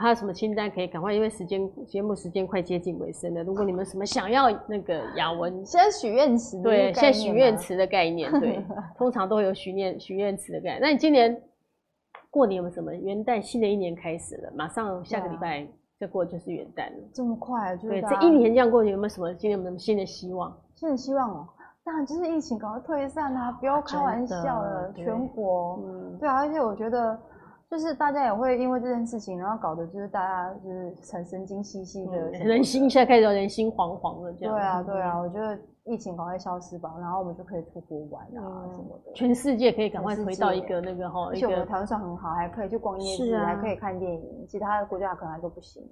[0.00, 1.12] 还有什么清单可以赶快？
[1.12, 3.42] 因为时间节目时间快接近尾声了。
[3.42, 8.64] 如果你们什么想要那个雅文，先许愿池，对，先许愿池的概念，对，
[8.96, 10.80] 通常都会有许愿许愿池的概念。
[10.80, 11.42] 那你今年
[12.30, 12.94] 过年有没有什么？
[12.94, 15.66] 元旦新的一年开始了，马上下个礼拜
[15.98, 17.08] 再过就是元旦了。
[17.12, 17.76] 这么快？
[17.78, 20.56] 对，这一年这样过去，有没有什么今年有没有什么新的希望？
[20.76, 21.48] 新的希望哦，
[21.82, 23.50] 当然就是疫情赶快退散啊！
[23.50, 27.18] 不要开玩笑了，全国，嗯，对啊，而且我觉得。
[27.70, 34.54] 就是大家也会因为这件事情，然后搞得就是大家就是很神经兮兮的，人心现在开始有人心惶惶的这样。
[34.54, 39.12] 对啊，对啊，我觉得疫情赶快消失吧，然后我们就可以出国玩啊什么的。
[39.14, 45.82] 全世界可以赶快回到一个那个哈，而且我们台湾算很好，还可以去逛夜市，还可以看电影，其他的国家可能还都不行。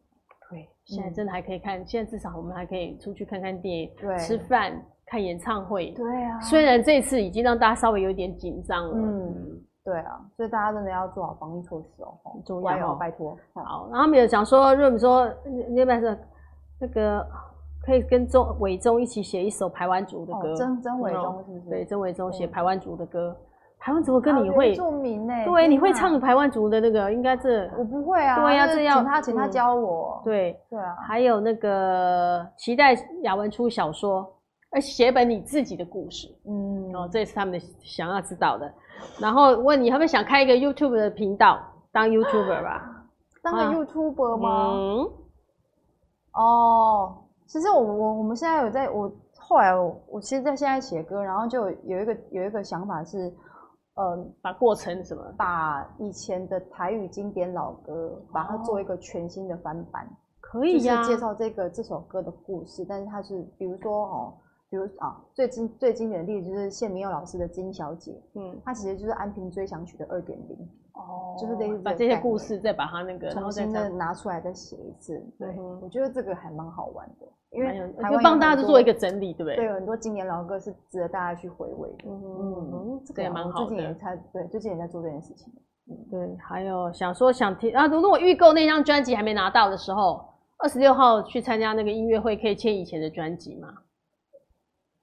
[0.48, 4.72] 对，现在真的还可以看，现在至少我们还可以出去看看电影、吃饭、
[5.04, 5.90] 看演唱会。
[5.90, 8.96] 对啊，虽然这次已经让大家稍微有点紧张了。
[8.96, 9.60] 嗯。
[9.86, 13.38] 对啊，所以大家真的要做好防疫措施哦，很重要哦，拜托。
[13.54, 15.32] 好，然后他们有讲说，如果你说
[15.70, 16.16] 你有没有说
[16.80, 17.24] 那个
[17.84, 20.56] 可以跟钟伟忠一起写一首排湾族的歌？
[20.56, 21.70] 真真伟忠是不是？
[21.70, 23.36] 对，真伟忠写排湾族的歌，
[23.78, 24.74] 排湾族的歌你会？
[24.74, 25.32] 著名呢？
[25.44, 27.12] 对，你会唱排湾族的那个？
[27.12, 28.42] 应该是我不会啊。
[28.42, 30.20] 对呀，这要请他请他教我。
[30.24, 34.28] 对对啊，还有那个期待雅文出小说，
[34.72, 36.26] 而写本你自己的故事。
[36.48, 38.66] 嗯，哦，这也是他们想要知道的。
[39.18, 41.58] 然后问你，他们想开一个 YouTube 的频道，
[41.90, 43.06] 当 YouTuber 吧？
[43.42, 45.08] 当个 YouTuber 吗？
[46.32, 47.16] 哦，
[47.46, 53.32] 其实我我我们现在有在，我后来我我其实，在现在写歌，然后就有一个有一个想法是，
[53.94, 60.06] 呃，把过程什么，把以前的台语经典老歌，把它做一个全新的翻版，
[60.40, 60.96] 可以呀。
[60.96, 64.34] 就是介绍这个这首歌的故事，但是它是比如说哦。
[64.76, 75.18] 比如啊，最经最经典的例子就是谢明佑老师的《金小姐》，嗯，它其实就是《安平追想曲》的二点零，哦，就是类似把这些故事再把它那个重新的拿出来再写一次。
[75.38, 75.48] 对，
[75.80, 79.56] 我觉得这个还蛮好玩的，因为就帮大家做一个整理，对不对？
[79.56, 82.04] 对，很多经典老歌是值得大家去回味的。
[82.10, 83.66] 嗯嗯，这个也蛮好的。
[83.68, 85.50] 最近也在对，最近也在做这件事情。
[85.88, 90.22] 嗯，对，还有想说想听啊，如果预购那张专辑还没拿到的时候，
[90.58, 93.68] 二十六号去参加那个音乐会，可以签以前的专辑吗？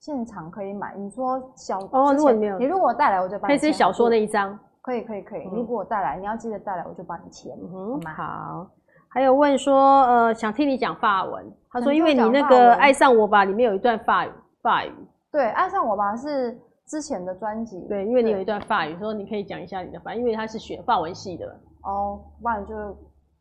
[0.03, 3.53] 现场可以买，你说小哦，如果没有，你如果带来，我就帮你。
[3.53, 7.57] 可以是小说那一张，可以可以可以，如果我带来，你要记得带来，我就帮你签。
[7.57, 8.69] 嗯，好。
[9.07, 11.49] 还有问说，呃，想听你讲法文。
[11.69, 14.31] 他说，因为你那个《爱上我吧》里面有一段法语，
[14.61, 14.93] 法语。
[15.31, 17.79] 对，《爱上我吧》是之前的专辑。
[17.87, 21.47] 对，因为你有一段法语，说你可以讲一下你的法，因为他是学法文系的。
[21.83, 22.75] 哦，不然就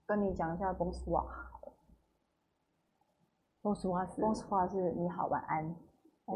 [0.07, 1.25] 跟你讲一下 Bonsoir。
[3.63, 5.75] Bonsoir 是 Bonsoir 是你好，晚安。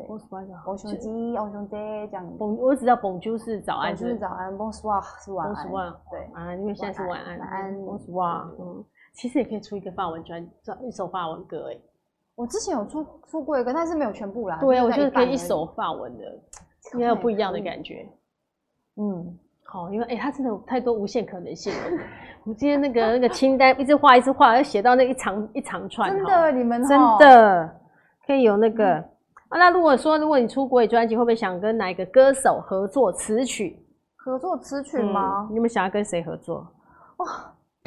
[0.05, 0.73] Bonsoir 好。
[0.73, 1.77] 我兄弟，我兄弟，
[2.11, 2.27] 这样。
[2.39, 4.53] Bon，我只知道 Bonjour 是早安，就是早安。
[4.57, 5.67] Bonsoir 是晚安。
[5.67, 7.39] Bonsoir 对，啊，因为现在是晚安。
[7.39, 8.85] 晚安，Bonsoir 嗯。
[9.15, 10.47] 其实也可以出一个法文专，
[10.83, 11.79] 一首法文歌哎。
[12.35, 14.59] 我之前有出出过一个，但是没有全部啦。
[14.61, 16.25] 对啊，我觉得可以一首法文的，
[16.93, 18.07] 应该有不一样的感觉。
[18.97, 21.81] 嗯，好，因为哎，它真的有太多无限可能性了。
[22.45, 26.13] 我们今天那个那个清单，一直画一直画，要写到那一长一长串。
[26.13, 27.75] 真的，你们真的
[28.27, 29.03] 可以有那个
[29.49, 29.59] 啊？
[29.59, 33.83] 那如果说如果你出国语专辑，会不会想跟哪一个歌手合作词曲？
[34.15, 35.47] 合作词曲吗？
[35.51, 36.67] 你有没有想要跟谁合作？
[37.19, 37.27] 哇！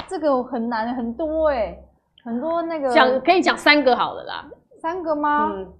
[0.08, 1.88] 这个很难，很多哎、欸，
[2.24, 4.50] 很多那个讲可以讲三个好了啦，
[4.80, 5.52] 三个吗？
[5.52, 5.72] 嗯，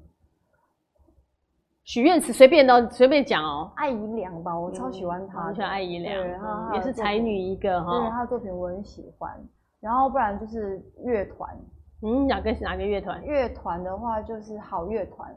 [1.82, 3.72] 许愿池随便都随便讲哦。
[3.74, 7.98] 艾怡良吧，我超喜欢他，我喜欢艾怡良，也是才女一个哈。
[7.98, 9.32] 对，他的作品我很喜欢。
[9.80, 11.50] 然后不然就是乐团，
[12.02, 13.24] 嗯，哪个是哪个乐团？
[13.24, 15.34] 乐团的话就是好乐团。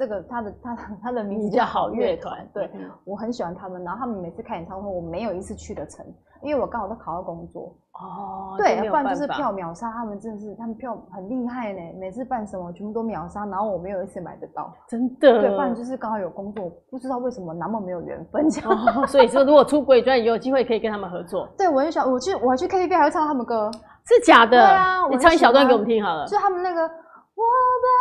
[0.00, 2.70] 这个他的他他的名字叫好乐团，对，
[3.04, 3.84] 我很喜欢他们。
[3.84, 6.02] 然后他们每次开演唱会，我没有一次去的成，
[6.40, 7.76] 因为我刚好都考到工作。
[7.92, 9.90] 哦，对，不然就是票秒杀。
[9.90, 14.74] 他们真的是，他们票很厉害呢，每次办什么全部都秒杀，然后我没有一次买得到。
[14.88, 15.38] 真的？
[15.38, 18.70] 对，不然就是刚好有工作，不知道为什么那么没有缘分这样。
[18.72, 21.46] 哦，所以说，如果出国，专也有机会可以跟他们合作。
[21.58, 23.70] 对，我很喜欢，我去，我还去 KTV 还会唱他们歌，
[24.06, 24.52] 是假的？
[24.52, 26.26] 对啊，你唱一小段给我们听好了。
[26.26, 27.99] 就他们那个，我的。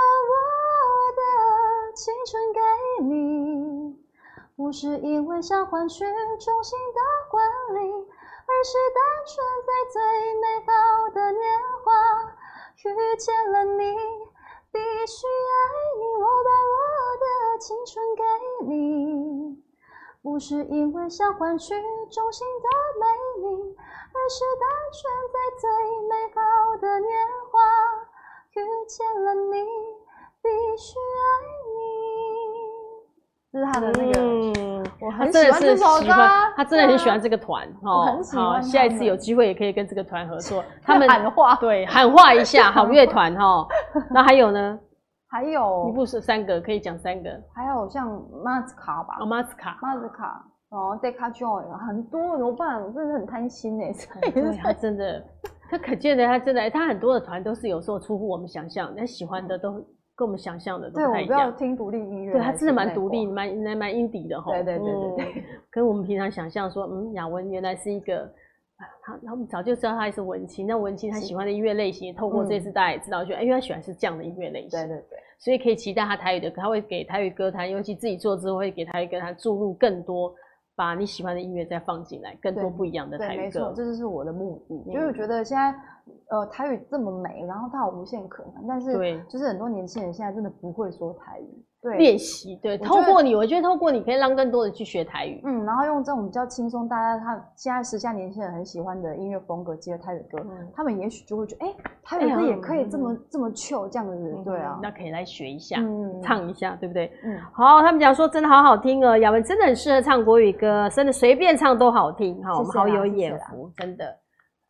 [2.00, 2.62] 青春给
[3.04, 3.93] 你，
[4.56, 6.06] 不是因为想换取
[6.39, 7.45] 衷心的管
[7.76, 10.00] 理，而是单纯在最
[10.36, 11.91] 美好的年华
[12.86, 13.97] 遇见了你，
[14.72, 15.52] 必须爱
[16.00, 16.16] 你。
[16.16, 16.80] 我把我
[17.20, 18.24] 的青春给
[18.66, 19.62] 你，
[20.24, 21.76] 不是因为想换取
[22.10, 23.08] 衷心的美
[23.41, 25.70] 丽，而是单纯在最
[26.08, 27.60] 美好的年华
[28.54, 29.66] 遇见了你，
[30.41, 31.43] 必须爱
[31.76, 31.79] 你。
[33.52, 36.14] 这是他的那个，嗯、我很喜欢这首歌。
[36.56, 38.45] 他真的很喜欢这个团，啊、哦，很喜欢。
[38.45, 40.64] 好，下一次有机会也可以跟这个团合作。
[40.86, 43.68] 他们喊话，对，喊话一下， 好乐团哈。
[44.14, 44.80] 那还有呢？
[45.32, 47.30] 还有，一部是三个，可以讲三个。
[47.56, 52.80] 还有像 Maska 吧，哦，马斯卡，马斯卡，哦，Deca Joins，很多怎么办？
[52.80, 53.91] 我真的很贪心哎，
[54.32, 55.24] 对，他真的，
[55.72, 59.84] 他可见的，他真的，他很多的团都是有时候出乎我们想象，他喜欢的都。
[60.20, 61.28] 跟我们想象的都不太一样。
[61.28, 62.34] 对，我不要听独立音乐。
[62.34, 64.52] 对，他真的蛮独立，蛮蛮蛮 indie 的哈。
[64.52, 65.44] 对对对对对。
[65.72, 68.30] 跟 我们平常想象说，嗯，雅文原来是一个，
[69.02, 70.68] 他他们早就知道他也是文青。
[70.68, 74.72] 那文青他喜欢的音乐类型，透过这次大家也知道，就哎，因为他喜欢是这样的音乐类型。
[74.72, 75.18] 对对对。
[75.38, 80.36] 所以可以期待他台语的，他会给台语歌坛，尤其自己做之后会给台语歌坛注入更多，
[80.80, 83.44] 把你喜欢的音乐再放进来，更多不一样的台语歌。
[83.44, 85.76] 没错，这就是我的目的，因为我觉得现在。
[86.30, 91.66] 呃，台语这么美，然后它有无限可能，但是对，就是很多年轻人现在真的不会说台语。
[91.82, 95.42] 对，练习，对，透过你，我觉得透过你可以让更多人去学台语。
[95.46, 101.74] 嗯，然后用这种比较轻松，大家他现在时下年轻人很喜欢的音乐风格，接台语歌，他们也许就会觉得，哎，
[102.04, 105.78] 台语歌也可以这么这么 chill 这样的人，对啊，那可以来学一下，
[106.22, 107.10] 唱一下，对不对？
[107.24, 114.06] 嗯，好，他们讲说真的好好听哦，雅文真的很适合唱国语歌，真的随便唱都好听，哈，我们好有眼福，真的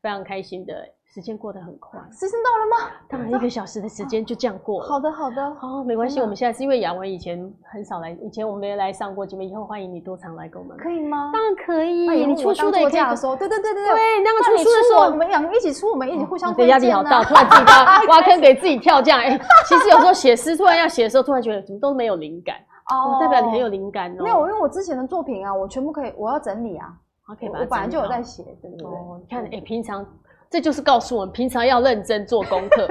[0.01, 0.75] 非常开心的。
[1.11, 2.95] 时间过得很快，时间到了吗？
[3.09, 4.87] 当然，一个小时的时间就这样过了。
[4.87, 6.19] 好的，好的，好，没关系。
[6.21, 11.31] 我们现在是因为雅文以前很少来，以前我们没来上过节目，以后欢迎你多常来跟我们，可以吗？
[11.33, 12.07] 当然可以。
[12.25, 13.95] 你出书的也可以说，对对对对对。
[13.95, 16.55] 对，那个出书的时候，我们两个一起出，我们一起互相。
[16.67, 17.63] 压力好大，突然自己
[18.07, 19.19] 挖坑给自己跳，这样。
[19.19, 19.35] 哎，
[19.67, 22.55] 其实有时候写诗，突然要写的时候，突然觉得怎么都没有灵感。
[22.93, 24.23] 哦，代表你很有灵感哦。
[24.23, 26.93] 没有，因为我之前的作品啊，我全部可以，我要整理啊。
[27.39, 27.63] 可以把它。
[27.63, 28.85] 我本来就有在写，对不对？
[28.87, 30.05] 哦，你看，哎，平常。
[30.49, 32.87] 这就是告诉我们，平常要认真做功课，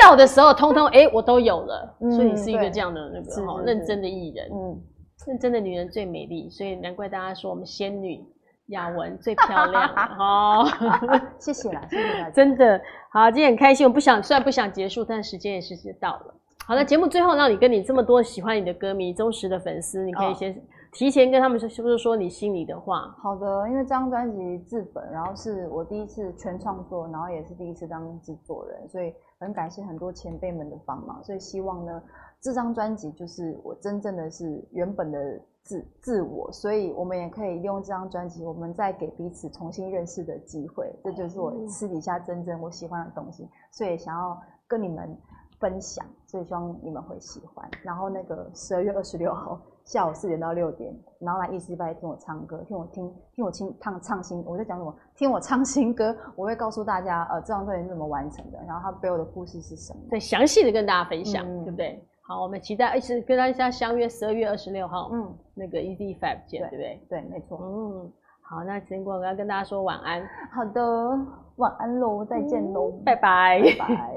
[0.00, 1.96] 要的时候通通哎、欸，我都有了。
[2.00, 4.48] 嗯、所以你是一个这样的那个哈认真的艺人。
[4.50, 4.80] 嗯，
[5.26, 8.24] 认真的女人最美丽，所以难怪大家说我们仙女
[8.68, 10.66] 雅文最漂亮哦。
[11.38, 12.30] 谢谢啦，谢谢大家。
[12.32, 12.80] 真的
[13.12, 13.86] 好，今天很开心。
[13.86, 16.34] 我不想，虽然不想结束，但时间也是是到了。
[16.66, 20.54] 好了，节目最后让你跟你这么多喜欢你的歌迷、忠实的粉丝，你可以先。
[20.92, 23.16] 提前跟他们说，是不是说你心里的话？
[23.18, 31.24] 好的，因为这张专辑自本，然后是我第一次全创作，然后也是第一次当制作人，所以很感谢很多前辈们的帮忙。
[31.24, 32.02] 所以希望呢，
[32.42, 40.94] 这张专辑就是我真正的是原本的自自我，所以我们也可以利用这张专辑，我们再给彼此重新认识的机会。
[41.02, 44.38] 这就是我私底下真正我喜欢的东西，所以想要
[44.68, 45.16] 跟你们
[45.58, 47.66] 分享，所以希望你们会喜欢。
[47.82, 54.94] 然后那个十二月二十六号下午四点到六点，然后来艺术吧听我唱歌，听我听听我听唱唱新，我在讲什么？
[55.16, 62.02] 听我唱新歌， 我会告诉大家，呃，这张专辑是怎么完成的，然后它背后的故事是什么，对，详细的跟大家分享，嗯、对不对？
[62.24, 67.00] 好，我们期待一起跟大家相约十二月二十六号，嗯，那个 ED Fab 见，对，对不对？
[67.08, 67.58] 对，没错。
[67.60, 70.22] 嗯，好，那时间过要跟大家说晚安。
[70.52, 71.18] 好的，
[71.56, 74.14] 晚安喽，再见喽，拜拜，拜拜。